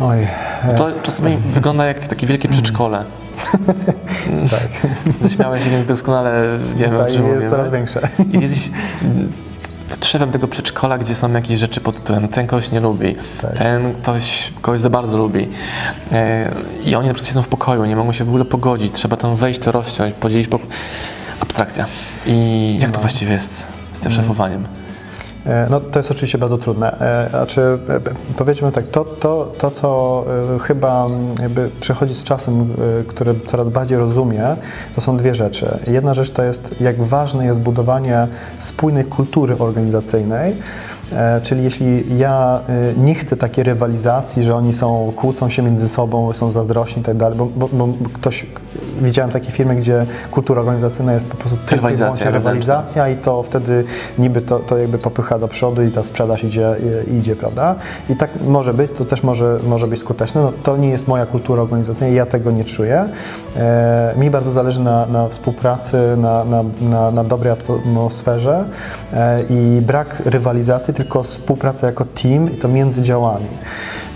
Oj, 0.00 0.26
Bo 0.66 0.72
to 0.72 0.90
czasami 1.02 1.36
wygląda 1.36 1.84
jak 1.86 2.08
takie 2.08 2.26
wielkie 2.26 2.48
przedszkole. 2.48 3.04
tak. 4.50 4.68
Zaśmiałeś 5.20 5.64
się, 5.64 5.70
więc 5.70 5.86
doskonale 5.86 6.58
wiemy, 6.76 6.94
o 6.96 6.98
Tutaj 6.98 7.16
czym 7.16 7.40
jest 7.40 7.48
coraz 7.54 7.70
większe. 7.70 8.08
I 8.32 8.40
jesteś 8.40 8.70
mm, 9.04 9.32
szefem 10.02 10.30
tego 10.30 10.48
przedszkola, 10.48 10.98
gdzie 10.98 11.14
są 11.14 11.32
jakieś 11.32 11.58
rzeczy 11.58 11.80
pod 11.80 11.96
tytułem 11.96 12.28
ten 12.28 12.46
kogoś 12.46 12.70
nie 12.72 12.80
lubi, 12.80 13.16
Tak. 13.42 13.52
ten 13.58 13.92
ktoś 13.94 14.52
kogoś 14.62 14.80
za 14.80 14.90
bardzo 14.90 15.16
lubi. 15.18 15.48
E, 16.12 16.50
I 16.84 16.94
oni 16.94 17.08
na 17.08 17.14
przykład 17.14 17.28
siedzą 17.28 17.42
w 17.42 17.48
pokoju, 17.48 17.84
nie 17.84 17.96
mogą 17.96 18.12
się 18.12 18.24
w 18.24 18.28
ogóle 18.28 18.44
pogodzić, 18.44 18.92
trzeba 18.92 19.16
tam 19.16 19.36
wejść, 19.36 19.60
to 19.60 19.72
rozciąć, 19.72 20.14
podzielić 20.14 20.48
po... 20.48 20.58
Abstrakcja. 21.40 21.86
I 22.26 22.78
jak 22.80 22.90
to 22.90 22.96
No. 22.96 23.00
właściwie 23.00 23.32
jest 23.32 23.64
z 23.92 23.98
tym 24.00 24.12
szefowaniem? 24.12 24.64
E, 25.46 25.66
No, 25.70 25.80
to 25.80 25.98
jest 25.98 26.10
oczywiście 26.10 26.38
bardzo 26.38 26.58
trudne. 26.58 27.00
E, 27.00 27.28
Znaczy, 27.30 27.60
e, 27.88 28.00
powiedzmy 28.36 28.72
tak, 28.72 28.88
to, 28.88 29.04
to, 29.04 29.52
to 29.58 29.70
co 29.70 30.24
chyba 30.62 31.06
jakby 31.42 31.70
przychodzi 31.80 32.14
z 32.14 32.24
czasem, 32.24 32.74
które 33.06 33.34
coraz 33.46 33.68
bardziej 33.68 33.98
rozumie, 33.98 34.56
to 34.94 35.00
są 35.00 35.16
dwie 35.16 35.34
rzeczy. 35.34 35.78
Jedna 35.86 36.14
rzecz 36.14 36.30
to 36.30 36.42
jest, 36.42 36.80
jak 36.80 37.02
ważne 37.02 37.44
jest 37.44 37.60
budowanie 37.60 38.26
spójnej 38.58 39.04
kultury 39.04 39.58
organizacyjnej, 39.58 40.56
Czyli 41.42 41.64
jeśli 41.64 42.18
ja 42.18 42.60
e, 42.68 43.00
nie 43.00 43.14
chcę 43.14 43.36
takiej 43.36 43.64
rywalizacji, 43.64 44.42
że 44.42 44.54
oni 44.56 44.72
są, 44.72 45.12
kłócą 45.16 45.50
się 45.50 45.62
między 45.62 45.88
sobą, 45.88 46.32
są 46.32 46.50
zazdrośni 46.50 47.02
i 47.02 47.04
tak 47.04 47.16
dalej, 47.16 47.38
bo, 47.38 47.46
bo, 47.46 47.68
bo 47.68 47.88
ktoś, 48.12 48.46
widziałem 49.02 49.30
takie 49.30 49.50
firmy, 49.52 49.76
gdzie 49.76 50.06
kultura 50.30 50.60
organizacyjna 50.60 51.12
jest 51.12 51.28
po 51.28 51.36
prostu 51.36 51.58
tylko 51.58 51.74
Rywalizacja 51.74 52.30
rywalizacja 52.30 53.08
i 53.08 53.16
to 53.16 53.42
wtedy 53.42 53.84
niby 54.18 54.40
to, 54.40 54.58
to 54.58 54.78
jakby 54.78 54.98
popycha 54.98 55.38
do 55.38 55.48
przodu 55.48 55.82
i 55.82 55.90
ta 55.90 56.02
sprzedaż 56.02 56.44
idzie, 56.44 56.76
idzie, 57.18 57.36
prawda? 57.36 57.74
I 58.08 58.16
tak 58.16 58.30
może 58.46 58.74
być, 58.74 58.90
to 58.92 59.04
też 59.04 59.22
może, 59.22 59.58
może 59.66 59.86
być 59.86 60.00
skuteczne. 60.00 60.40
No, 60.40 60.52
to 60.62 60.76
nie 60.76 60.88
jest 60.88 61.08
moja 61.08 61.26
kultura 61.26 61.62
organizacyjna 61.62 62.14
ja 62.14 62.26
tego 62.26 62.50
nie 62.50 62.64
czuję. 62.64 63.08
E, 63.56 64.14
mi 64.16 64.30
bardzo 64.30 64.50
zależy 64.50 64.80
na, 64.80 65.06
na 65.06 65.28
współpracy, 65.28 65.96
na, 66.16 66.44
na, 66.44 66.64
na, 66.80 67.10
na 67.10 67.24
dobrej 67.24 67.52
atmosferze 67.52 68.64
e, 69.12 69.42
i 69.50 69.80
brak 69.80 70.22
rywalizacji, 70.24 70.94
tylko 71.00 71.22
współpraca 71.22 71.86
jako 71.86 72.04
team 72.04 72.52
i 72.52 72.56
to 72.56 72.68
między 72.68 73.02
działami. 73.02 73.46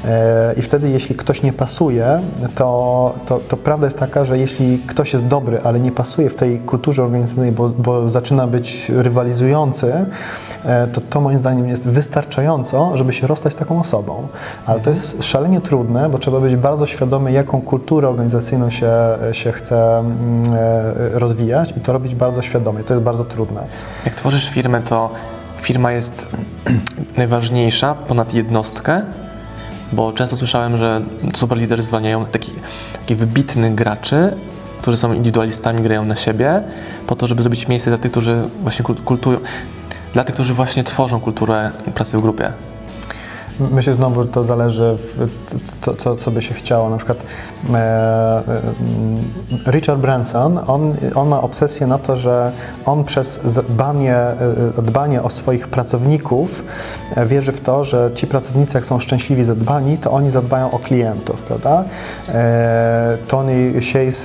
E, 0.05 0.55
I 0.57 0.63
wtedy, 0.63 0.91
jeśli 0.91 1.15
ktoś 1.15 1.43
nie 1.43 1.53
pasuje, 1.53 2.21
to, 2.55 3.15
to, 3.27 3.41
to 3.49 3.57
prawda 3.57 3.87
jest 3.87 3.99
taka, 3.99 4.25
że 4.25 4.39
jeśli 4.39 4.79
ktoś 4.79 5.13
jest 5.13 5.27
dobry, 5.27 5.61
ale 5.65 5.81
nie 5.81 5.93
pasuje 5.93 6.31
w 6.31 6.35
tej 6.35 6.59
kulturze 6.59 7.03
organizacyjnej, 7.03 7.53
bo, 7.53 7.69
bo 7.69 8.09
zaczyna 8.09 8.47
być 8.47 8.89
rywalizujący, 8.89 10.07
e, 10.65 10.87
to 10.87 11.01
to 11.01 11.21
moim 11.21 11.39
zdaniem 11.39 11.69
jest 11.69 11.89
wystarczająco, 11.89 12.97
żeby 12.97 13.13
się 13.13 13.27
rozstać 13.27 13.53
z 13.53 13.57
taką 13.57 13.81
osobą. 13.81 14.29
Ale 14.67 14.81
to 14.81 14.91
jest 14.91 15.25
szalenie 15.25 15.61
trudne, 15.61 16.09
bo 16.09 16.19
trzeba 16.19 16.41
być 16.41 16.57
bardzo 16.57 16.87
świadomy, 16.87 17.33
jaką 17.33 17.61
kulturę 17.61 18.09
organizacyjną 18.09 18.71
się, 18.71 18.93
się 19.33 19.53
chce 19.53 19.99
mm, 19.99 20.53
e, 20.55 21.19
rozwijać 21.19 21.75
i 21.77 21.81
to 21.81 21.93
robić 21.93 22.15
bardzo 22.15 22.43
świadomie. 22.43 22.85
To 22.85 22.95
jest 22.95 23.05
bardzo 23.05 23.25
trudne. 23.25 23.65
Jak 24.05 24.15
tworzysz 24.15 24.51
firmę, 24.51 24.83
to 24.83 25.11
firma 25.65 25.93
jest 25.93 26.29
najważniejsza 27.17 27.95
ponad 27.95 28.35
jednostkę, 28.35 29.03
Bo 29.93 30.13
często 30.13 30.37
słyszałem, 30.37 30.77
że 30.77 31.01
super 31.37 31.59
liderzy 31.59 31.83
zwalniają 31.83 32.27
takich 32.27 32.55
taki 33.01 33.15
wybitnych 33.15 33.75
graczy, 33.75 34.37
którzy 34.81 34.97
są 34.97 35.13
indywidualistami, 35.13 35.83
grają 35.83 36.05
na 36.05 36.17
siebie, 36.17 36.63
po 37.07 37.15
to, 37.15 37.27
żeby 37.27 37.43
zrobić 37.43 37.69
miejsce 37.69 37.91
dla 37.91 37.99
tych, 37.99 38.11
którzy 38.11 38.43
właśnie 38.63 38.85
kul- 38.85 39.05
kultują, 39.05 39.39
dla 40.13 40.25
tych, 40.25 40.35
którzy 40.35 40.55
właśnie 40.55 40.85
tworzą 40.85 41.21
kulturę 41.21 41.71
pracy 41.95 42.19
w 42.19 42.21
grupie. 42.21 42.53
Myślę 43.61 43.95
znowu, 43.95 44.23
że 44.23 44.29
to 44.29 44.45
zależy, 44.45 44.97
w, 44.97 45.29
co, 45.81 45.95
co, 45.95 46.17
co 46.17 46.31
by 46.31 46.43
się 46.43 46.55
chciało. 46.55 46.91
Na 46.91 46.97
przykład 46.97 47.19
e, 47.19 47.77
e, 49.67 49.71
Richard 49.71 50.01
Branson, 50.01 50.61
on, 50.67 50.95
on 51.15 51.29
ma 51.29 51.43
obsesję 51.43 51.87
na 51.87 51.99
to, 51.99 52.17
że 52.17 52.53
on 52.87 53.05
przez 53.05 53.41
dbanie, 53.69 54.17
e, 54.17 54.83
dbanie 54.83 55.23
o 55.23 55.31
swoich 55.31 55.69
pracowników 55.69 56.65
e, 57.17 57.27
wierzy 57.27 57.53
w 57.53 57.61
to, 57.61 57.85
że 57.85 58.11
ci 58.15 58.27
pracownicy, 58.27 58.77
jak 58.77 58.87
są 58.87 59.01
szczęśliwi, 59.01 59.45
zadbani, 59.45 59.99
to 59.99 60.11
oni 60.11 60.31
zadbają 60.31 60.71
o 60.71 60.79
klientów, 60.79 61.43
prawda? 61.43 61.85
E, 62.29 63.17
Tony 63.29 63.83
Shea 63.83 64.13
z, 64.13 64.25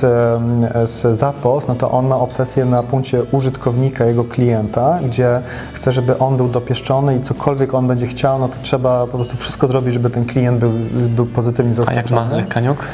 z 0.90 1.18
Zappos, 1.18 1.68
no 1.68 1.76
to 1.76 1.92
on 1.92 2.08
ma 2.08 2.16
obsesję 2.16 2.66
na 2.66 2.84
punkcie 2.84 3.24
użytkownika, 3.32 4.06
jego 4.06 4.24
klienta, 4.24 5.00
gdzie 5.06 5.42
chce, 5.74 5.92
żeby 5.92 6.18
on 6.18 6.38
był 6.38 6.48
dopieszczony 6.48 7.16
i 7.16 7.22
cokolwiek 7.22 7.74
on 7.74 7.88
będzie 7.88 8.08
chciał, 8.08 8.40
no 8.40 8.48
to 8.48 8.56
trzeba 8.64 9.08
po 9.08 9.19
prostu 9.20 9.38
wszystko 9.38 9.68
zrobić, 9.68 9.94
żeby 9.94 10.10
ten 10.10 10.26
klient 10.26 10.60
był, 10.60 10.72
był 11.10 11.26
pozytywnie 11.26 11.72
A 11.72 11.76
zaskoczony. 11.76 12.02
jak 12.02 12.12
ma 12.12 12.36
Lekaniuk? 12.38 12.86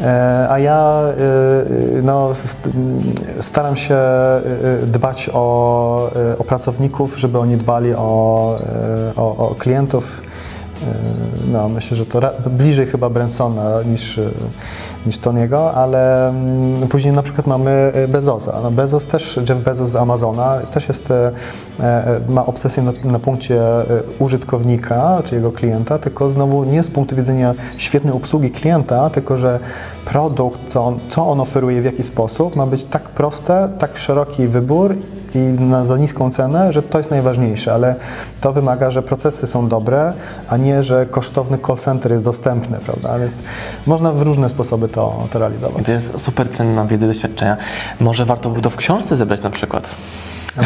E, 0.00 0.46
A 0.50 0.58
ja 0.58 1.02
e, 1.98 2.02
no, 2.02 2.30
staram 3.40 3.76
się 3.76 3.94
e, 3.94 4.42
dbać 4.86 5.30
o, 5.32 6.10
o 6.38 6.44
pracowników, 6.44 7.18
żeby 7.18 7.38
oni 7.38 7.56
dbali 7.56 7.94
o, 7.94 8.58
o, 9.16 9.36
o 9.36 9.54
klientów. 9.58 10.20
No, 11.52 11.68
myślę, 11.68 11.96
że 11.96 12.06
to 12.06 12.20
bliżej 12.46 12.86
chyba 12.86 13.10
Bransona 13.10 13.82
niż, 13.86 14.20
niż 15.06 15.18
Tony'ego, 15.18 15.70
ale 15.74 16.28
mm, 16.28 16.88
później 16.88 17.14
na 17.14 17.22
przykład 17.22 17.46
mamy 17.46 17.92
Bezosa. 18.08 18.60
No 18.62 18.70
Bezos 18.70 19.06
też, 19.06 19.40
Jeff 19.48 19.58
Bezos 19.58 19.88
z 19.88 19.96
Amazona 19.96 20.58
też 20.72 20.88
jest, 20.88 21.10
e, 21.10 21.32
e, 21.80 22.20
ma 22.28 22.46
obsesję 22.46 22.82
na, 22.82 22.92
na 23.04 23.18
punkcie 23.18 23.62
e, 23.62 23.84
użytkownika, 24.18 25.22
czy 25.24 25.34
jego 25.34 25.52
klienta, 25.52 25.98
tylko 25.98 26.30
znowu 26.30 26.64
nie 26.64 26.82
z 26.82 26.90
punktu 26.90 27.16
widzenia 27.16 27.54
świetnej 27.76 28.14
obsługi 28.14 28.50
klienta, 28.50 29.10
tylko 29.10 29.36
że 29.36 29.60
produkt, 30.04 30.58
co 30.68 30.84
on, 30.84 30.98
co 31.08 31.26
on 31.26 31.40
oferuje, 31.40 31.82
w 31.82 31.84
jaki 31.84 32.02
sposób, 32.02 32.56
ma 32.56 32.66
być 32.66 32.84
tak 32.84 33.02
proste, 33.02 33.68
tak 33.78 33.96
szeroki 33.96 34.48
wybór 34.48 34.96
i 35.34 35.38
na, 35.38 35.86
za 35.86 35.96
niską 35.96 36.30
cenę, 36.30 36.72
że 36.72 36.82
to 36.82 36.98
jest 36.98 37.10
najważniejsze, 37.10 37.74
ale 37.74 37.94
to 38.40 38.52
wymaga, 38.52 38.90
że 38.90 39.02
procesy 39.02 39.46
są 39.46 39.68
dobre, 39.68 40.12
a 40.48 40.56
nie, 40.56 40.82
że 40.82 41.06
kosztowny 41.06 41.58
call 41.66 41.76
center 41.76 42.12
jest 42.12 42.24
dostępny, 42.24 42.78
prawda? 42.84 43.18
Więc 43.18 43.42
można 43.86 44.12
w 44.12 44.22
różne 44.22 44.48
sposoby 44.48 44.88
to, 44.94 45.28
to 45.30 45.38
realizować. 45.38 45.82
I 45.82 45.84
to 45.84 45.92
jest 45.92 46.20
super 46.20 46.48
cenna 46.50 46.84
wiedza, 46.84 47.06
doświadczenia. 47.06 47.56
Może 48.00 48.24
warto 48.24 48.50
by 48.50 48.60
to 48.60 48.70
w 48.70 48.76
książce 48.76 49.16
zebrać 49.16 49.42
na 49.42 49.50
przykład. 49.50 49.94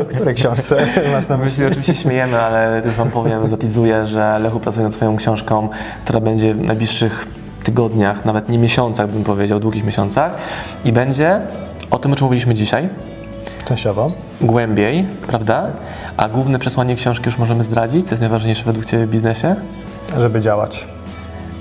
O 0.00 0.04
której 0.04 0.34
książce 0.34 0.86
masz 1.12 1.28
na 1.28 1.36
My 1.36 1.44
myśli? 1.44 1.64
oczywiście 1.66 1.94
śmiejemy, 1.94 2.40
ale 2.40 2.82
już 2.84 2.94
Wam 2.94 3.10
powiem, 3.10 3.48
zatizuję, 3.48 4.06
że 4.06 4.38
Lechu 4.38 4.60
pracuje 4.60 4.84
nad 4.84 4.92
swoją 4.94 5.16
książką, 5.16 5.68
która 6.04 6.20
będzie 6.20 6.54
w 6.54 6.60
najbliższych 6.64 7.26
tygodniach, 7.62 8.24
nawet 8.24 8.48
nie 8.48 8.58
miesiącach, 8.58 9.10
bym 9.10 9.24
powiedział, 9.24 9.60
długich 9.60 9.84
miesiącach 9.84 10.32
i 10.84 10.92
będzie 10.92 11.40
o 11.90 11.98
tym, 11.98 12.12
o 12.12 12.16
czym 12.16 12.24
mówiliśmy 12.24 12.54
dzisiaj, 12.54 12.88
Częściowo. 13.64 14.12
głębiej, 14.40 15.06
prawda? 15.26 15.66
A 16.16 16.28
główne 16.28 16.58
przesłanie 16.58 16.96
książki 16.96 17.26
już 17.26 17.38
możemy 17.38 17.64
zdradzić, 17.64 18.04
co 18.06 18.10
jest 18.10 18.20
najważniejsze 18.20 18.64
według 18.64 18.84
Ciebie 18.86 19.06
w 19.06 19.10
biznesie? 19.10 19.56
Żeby 20.18 20.40
działać. 20.40 20.86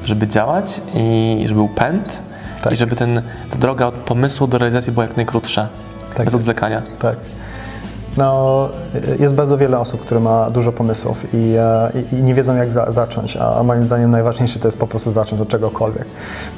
Żeby 0.08 0.28
działać 0.28 0.82
i 0.96 1.44
żeby 1.48 1.56
był 1.56 1.68
pęd 1.68 2.20
Tak. 2.64 2.74
i 2.74 2.76
żeby 2.76 2.96
ten, 2.96 3.22
ta 3.52 3.58
droga 3.58 3.86
od 3.86 3.94
pomysłu 3.94 4.48
do 4.48 4.58
realizacji 4.58 4.94
była 4.94 5.06
jak 5.06 5.18
najkrótsza, 5.18 5.68
Tak 6.16 6.26
bez 6.26 6.36
odwlekania. 6.36 6.82
Tak. 7.00 7.16
No, 8.18 8.70
jest 9.20 9.34
bardzo 9.34 9.58
wiele 9.58 9.80
osób, 9.80 10.02
które 10.02 10.20
ma 10.20 10.50
dużo 10.50 10.72
pomysłów 10.72 11.26
i, 11.34 11.54
e, 11.60 11.92
i, 12.12 12.16
i 12.16 12.24
nie 12.24 12.34
wiedzą, 12.34 12.56
jak 12.56 12.72
za, 12.72 12.92
zacząć, 12.92 13.38
a, 13.38 13.56
a 13.60 13.64
moim 13.64 13.84
zdaniem 13.84 14.12
najważniejsze 14.12 14.60
to 14.60 14.68
jest 14.68 14.78
po 14.78 14.88
prostu 14.88 15.12
zacząć 15.12 15.42
od 15.42 15.48
czegokolwiek. 15.48 16.06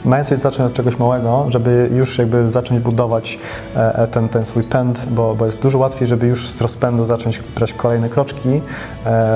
Mając 0.05 0.29
coś 0.29 0.39
zacząć 0.39 0.67
od 0.71 0.73
czegoś 0.73 0.99
małego, 0.99 1.45
żeby 1.49 1.89
już 1.93 2.17
jakby 2.17 2.51
zacząć 2.51 2.79
budować 2.79 3.39
e, 3.75 3.95
e, 3.95 4.07
ten, 4.07 4.29
ten 4.29 4.45
swój 4.45 4.63
pęd, 4.63 5.05
bo, 5.11 5.35
bo 5.35 5.45
jest 5.45 5.59
dużo 5.61 5.77
łatwiej, 5.77 6.07
żeby 6.07 6.27
już 6.27 6.49
z 6.49 6.61
rozpędu 6.61 7.05
zacząć 7.05 7.39
brać 7.55 7.73
kolejne 7.73 8.09
kroczki, 8.09 8.61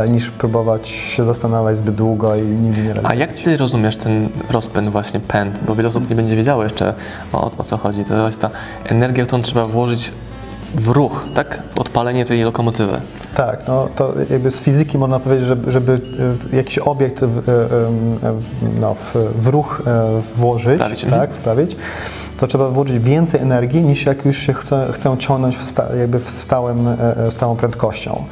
niż 0.09 0.31
próbować 0.31 0.87
się 0.89 1.23
zastanawiać 1.23 1.77
zbyt 1.77 1.95
długo 1.95 2.35
i 2.35 2.41
nigdy 2.41 2.81
nie 2.81 2.89
A 2.91 2.93
realizować. 2.93 3.19
jak 3.19 3.33
Ty 3.33 3.57
rozumiesz 3.57 3.97
ten 3.97 4.29
rozpęd 4.49 4.89
właśnie, 4.89 5.19
pęd? 5.19 5.63
Bo 5.67 5.75
wiele 5.75 5.89
osób 5.89 6.09
nie 6.09 6.15
będzie 6.15 6.35
wiedziało 6.35 6.63
jeszcze 6.63 6.93
o, 7.33 7.51
o 7.57 7.63
co 7.63 7.77
chodzi. 7.77 8.03
To 8.05 8.25
jest 8.25 8.39
ta 8.39 8.49
energia, 8.85 9.25
którą 9.25 9.41
trzeba 9.41 9.67
włożyć 9.67 10.11
w 10.73 10.87
ruch, 10.87 11.25
tak? 11.33 11.61
W 11.75 11.79
odpalenie 11.79 12.25
tej 12.25 12.43
lokomotywy. 12.43 13.01
Tak, 13.35 13.67
no 13.67 13.87
to 13.95 14.13
jakby 14.29 14.51
z 14.51 14.61
fizyki 14.61 14.97
można 14.97 15.19
powiedzieć, 15.19 15.47
żeby, 15.47 15.71
żeby 15.71 15.99
e, 16.53 16.55
jakiś 16.55 16.79
obiekt 16.79 17.19
w, 17.19 17.49
e, 17.49 17.51
e, 18.29 18.33
no, 18.79 18.93
w, 18.93 19.15
w 19.35 19.47
ruch 19.47 19.81
włożyć, 20.35 20.75
Wprawić, 20.75 21.01
tak, 21.01 21.11
mhm. 21.11 21.31
wprawić, 21.31 21.75
to 22.39 22.47
trzeba 22.47 22.69
włożyć 22.69 22.99
więcej 22.99 23.41
energii 23.41 23.81
niż 23.81 24.05
jak 24.05 24.25
już 24.25 24.37
się 24.37 24.53
chce, 24.53 24.87
chcą 24.91 25.17
ciągnąć 25.17 25.57
w 25.57 25.63
sta, 25.63 25.95
jakby 25.99 26.19
w 26.19 26.29
stałym, 26.29 26.87
stałą 27.29 27.55
prędkością. 27.55 28.23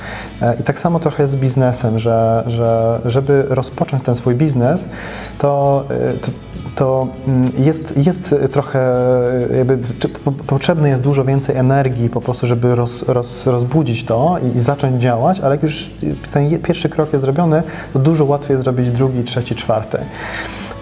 I 0.59 0.63
tak 0.63 0.79
samo 0.79 0.99
trochę 0.99 1.23
jest 1.23 1.33
z 1.33 1.35
biznesem, 1.35 1.99
że, 1.99 2.43
że 2.47 2.99
żeby 3.05 3.45
rozpocząć 3.49 4.03
ten 4.03 4.15
swój 4.15 4.35
biznes, 4.35 4.89
to, 5.37 5.83
to 6.21 6.31
to 6.75 7.07
mm, 7.27 7.49
jest, 7.57 7.97
jest 7.97 8.35
trochę, 8.51 8.93
jakby, 9.57 9.77
potrzebne 10.47 10.89
jest 10.89 11.03
dużo 11.03 11.25
więcej 11.25 11.55
energii 11.55 12.09
po 12.09 12.21
prostu, 12.21 12.47
żeby 12.47 12.75
roz, 12.75 13.03
roz, 13.07 13.47
rozbudzić 13.47 14.05
to 14.05 14.37
i, 14.53 14.57
i 14.57 14.61
zacząć 14.61 15.01
działać, 15.01 15.39
ale 15.39 15.55
jak 15.55 15.63
już 15.63 15.91
ten 16.33 16.59
pierwszy 16.59 16.89
krok 16.89 17.13
jest 17.13 17.25
zrobiony, 17.25 17.63
to 17.93 17.99
dużo 17.99 18.25
łatwiej 18.25 18.57
zrobić 18.57 18.89
drugi, 18.89 19.23
trzeci, 19.23 19.55
czwarty. 19.55 19.97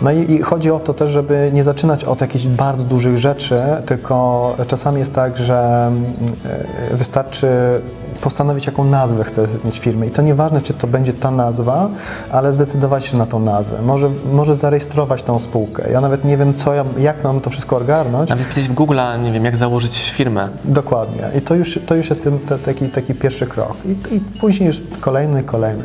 No 0.01 0.11
i, 0.11 0.31
i 0.31 0.41
chodzi 0.41 0.71
o 0.71 0.79
to 0.79 0.93
też, 0.93 1.11
żeby 1.11 1.51
nie 1.53 1.63
zaczynać 1.63 2.03
od 2.03 2.21
jakichś 2.21 2.45
bardzo 2.45 2.83
dużych 2.83 3.17
rzeczy, 3.17 3.61
tylko 3.85 4.55
czasami 4.67 4.99
jest 4.99 5.13
tak, 5.13 5.37
że 5.37 5.87
mm, 5.87 6.05
e, 6.91 6.97
wystarczy 6.97 7.47
postanowić, 8.21 8.65
jaką 8.65 8.85
nazwę 8.85 9.23
chce 9.23 9.47
mieć 9.65 9.79
firmy. 9.79 10.07
I 10.07 10.11
to 10.11 10.21
nieważne, 10.21 10.61
czy 10.61 10.73
to 10.73 10.87
będzie 10.87 11.13
ta 11.13 11.31
nazwa, 11.31 11.89
ale 12.31 12.53
zdecydować 12.53 13.05
się 13.05 13.17
na 13.17 13.25
tą 13.25 13.39
nazwę. 13.39 13.81
Może, 13.81 14.09
może 14.33 14.55
zarejestrować 14.55 15.23
tą 15.23 15.39
spółkę. 15.39 15.91
Ja 15.91 16.01
nawet 16.01 16.25
nie 16.25 16.37
wiem, 16.37 16.53
co 16.53 16.73
ja, 16.73 16.85
jak 16.97 17.23
mam 17.23 17.39
to 17.39 17.49
wszystko 17.49 17.77
ogarnąć. 17.77 18.29
Nawet 18.29 18.45
wpisać 18.45 18.69
w 18.69 18.73
Google, 18.73 18.99
nie 19.23 19.31
wiem, 19.31 19.45
jak 19.45 19.57
założyć 19.57 20.11
firmę. 20.11 20.49
Dokładnie. 20.65 21.23
I 21.37 21.41
to 21.41 21.55
już, 21.55 21.79
to 21.85 21.95
już 21.95 22.09
jest 22.09 22.23
ten, 22.23 22.39
te, 22.39 22.57
taki, 22.57 22.89
taki 22.89 23.13
pierwszy 23.13 23.47
krok. 23.47 23.77
I, 23.85 24.15
I 24.15 24.19
później 24.19 24.67
już 24.67 24.81
kolejny, 24.99 25.43
kolejny. 25.43 25.83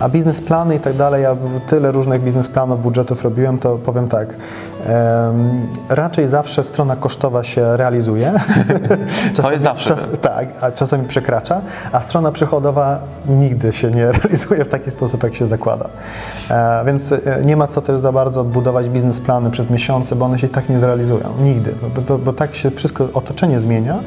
A 0.00 0.08
biznesplany 0.08 0.76
i 0.76 0.80
tak 0.80 0.96
dalej, 0.96 1.22
ja 1.22 1.36
tyle 1.66 1.92
różnych 1.92 2.22
biznesplanów, 2.22 2.82
budżetów 2.82 3.22
robiłem, 3.24 3.58
to 3.58 3.76
powiem 3.76 4.08
tak. 4.08 4.28
em, 4.86 5.66
raczej 5.88 6.28
zawsze 6.28 6.64
strona 6.64 6.96
kosztowa 6.96 7.44
się 7.44 7.76
realizuje. 7.76 8.32
Czasami- 9.34 9.58
zawsze. 9.58 9.88
Czas, 9.88 10.08
tak, 10.20 10.48
a 10.60 10.70
czasami 10.72 11.08
przekracza, 11.08 11.62
a 11.92 12.02
strona 12.02 12.32
przychodowa 12.32 12.98
nigdy 13.28 13.72
się 13.72 13.90
nie 13.90 14.12
realizuje 14.12 14.64
w 14.64 14.68
taki 14.68 14.90
sposób, 14.90 15.22
jak 15.22 15.34
się 15.34 15.46
zakłada. 15.46 15.88
E, 16.50 16.84
więc 16.86 17.12
e, 17.12 17.18
nie 17.44 17.56
ma 17.56 17.66
co 17.66 17.82
też 17.82 17.98
za 17.98 18.12
bardzo 18.12 18.44
budować 18.44 18.88
biznesplany 18.88 19.50
przez 19.50 19.70
miesiące, 19.70 20.16
bo 20.16 20.24
one 20.24 20.38
się 20.38 20.48
tak 20.48 20.68
nie 20.68 20.80
zrealizują. 20.80 21.28
Nigdy. 21.40 21.74
Bo, 21.94 22.02
bo, 22.02 22.18
bo 22.18 22.32
tak 22.32 22.54
się 22.54 22.70
wszystko, 22.70 23.08
otoczenie 23.14 23.60
zmienia, 23.60 23.98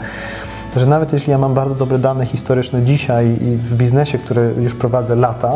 że 0.75 0.85
nawet 0.85 1.13
jeśli 1.13 1.31
ja 1.31 1.37
mam 1.37 1.53
bardzo 1.53 1.75
dobre 1.75 1.99
dane 1.99 2.25
historyczne 2.25 2.81
dzisiaj 2.81 3.25
i 3.25 3.55
w 3.55 3.75
biznesie, 3.75 4.17
który 4.17 4.53
już 4.61 4.73
prowadzę 4.73 5.15
lata, 5.15 5.51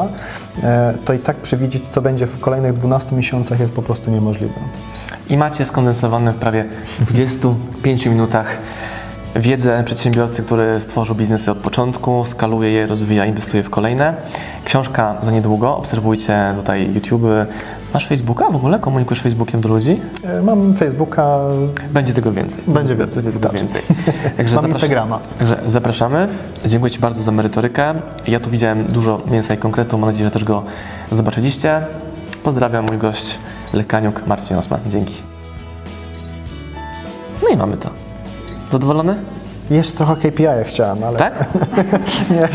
e, 0.64 0.94
to 1.06 1.14
i 1.14 1.20
tak 1.20 1.38
przewidzieć, 1.38 1.88
co 1.88 2.02
będzie 2.02 2.28
w 2.28 2.40
kolejnych 2.40 2.74
12 2.74 3.16
miesiącach 3.16 3.60
jest 3.60 3.74
po 3.74 3.82
prostu 3.82 4.12
niemożliwe. 4.12 4.54
I 5.30 5.38
macie 5.38 5.66
skondensowane 5.66 6.34
w 6.34 6.36
prawie 6.36 6.66
25 7.00 8.06
minutach 8.06 8.58
wiedzę 9.36 9.84
przedsiębiorcy, 9.86 10.44
który 10.44 10.82
stworzył 10.82 11.16
biznesy 11.16 11.52
od 11.52 11.58
początku, 11.58 12.26
skaluje 12.26 12.72
je, 12.72 12.88
rozwija, 12.88 13.26
inwestuje 13.26 13.64
w 13.64 13.70
kolejne. 13.70 14.16
Książka 14.66 15.16
za 15.24 15.32
niedługo, 15.32 15.78
obserwujcie 15.78 16.54
tutaj 16.58 16.94
YouTube. 16.94 17.22
Masz 17.94 18.08
Facebooka 18.08 18.50
w 18.50 18.56
ogóle? 18.56 18.80
Komunikujesz 18.80 19.24
Facebookiem 19.24 19.62
do 19.62 19.70
ludzi? 19.70 20.00
E, 20.24 20.42
Mam 20.42 20.76
Facebooka, 20.76 21.40
Będzie 21.92 22.14
tego 22.14 22.32
więcej. 22.32 22.64
Będzie 22.68 22.96
więcej, 22.96 23.24
Będzie 23.24 23.40
tego 23.40 23.50
tak. 23.50 23.58
więcej. 23.58 23.82
Także 24.38 24.56
mam 24.56 24.68
Instagrama. 24.68 25.20
Także 25.40 25.58
zapraszamy. 25.66 26.28
Dziękuję 26.66 26.92
Ci 26.92 27.00
bardzo 27.00 27.24
za 27.24 27.32
merytorykę. 27.32 27.94
Ja 28.28 28.40
tu 28.40 28.50
widziałem 28.50 28.84
dużo 28.84 29.22
mięsa 29.32 29.54
i 29.54 29.58
konkretu. 29.58 29.98
Mam 29.98 30.10
nadzieję, 30.10 30.26
że 30.26 30.32
też 30.32 30.44
go 30.44 30.64
zobaczyliście. 31.12 31.82
Pozdrawiam, 32.44 32.86
mój 32.86 32.98
gość 32.98 33.40
Lekaniuk, 33.74 34.28
Marcin 34.28 34.58
Osman. 34.58 34.80
Dzięki. 34.88 35.16
No 37.44 37.50
i 37.50 37.58
mamy 37.58 37.78
to. 37.78 38.01
Zadowolony? 38.72 39.16
Jeszcze 39.70 39.98
trochę 39.98 40.16
KPI 40.16 40.46
chciałem, 40.66 41.04
ale 41.04 41.20
Tak? 41.20 41.46
nie. 42.32 42.48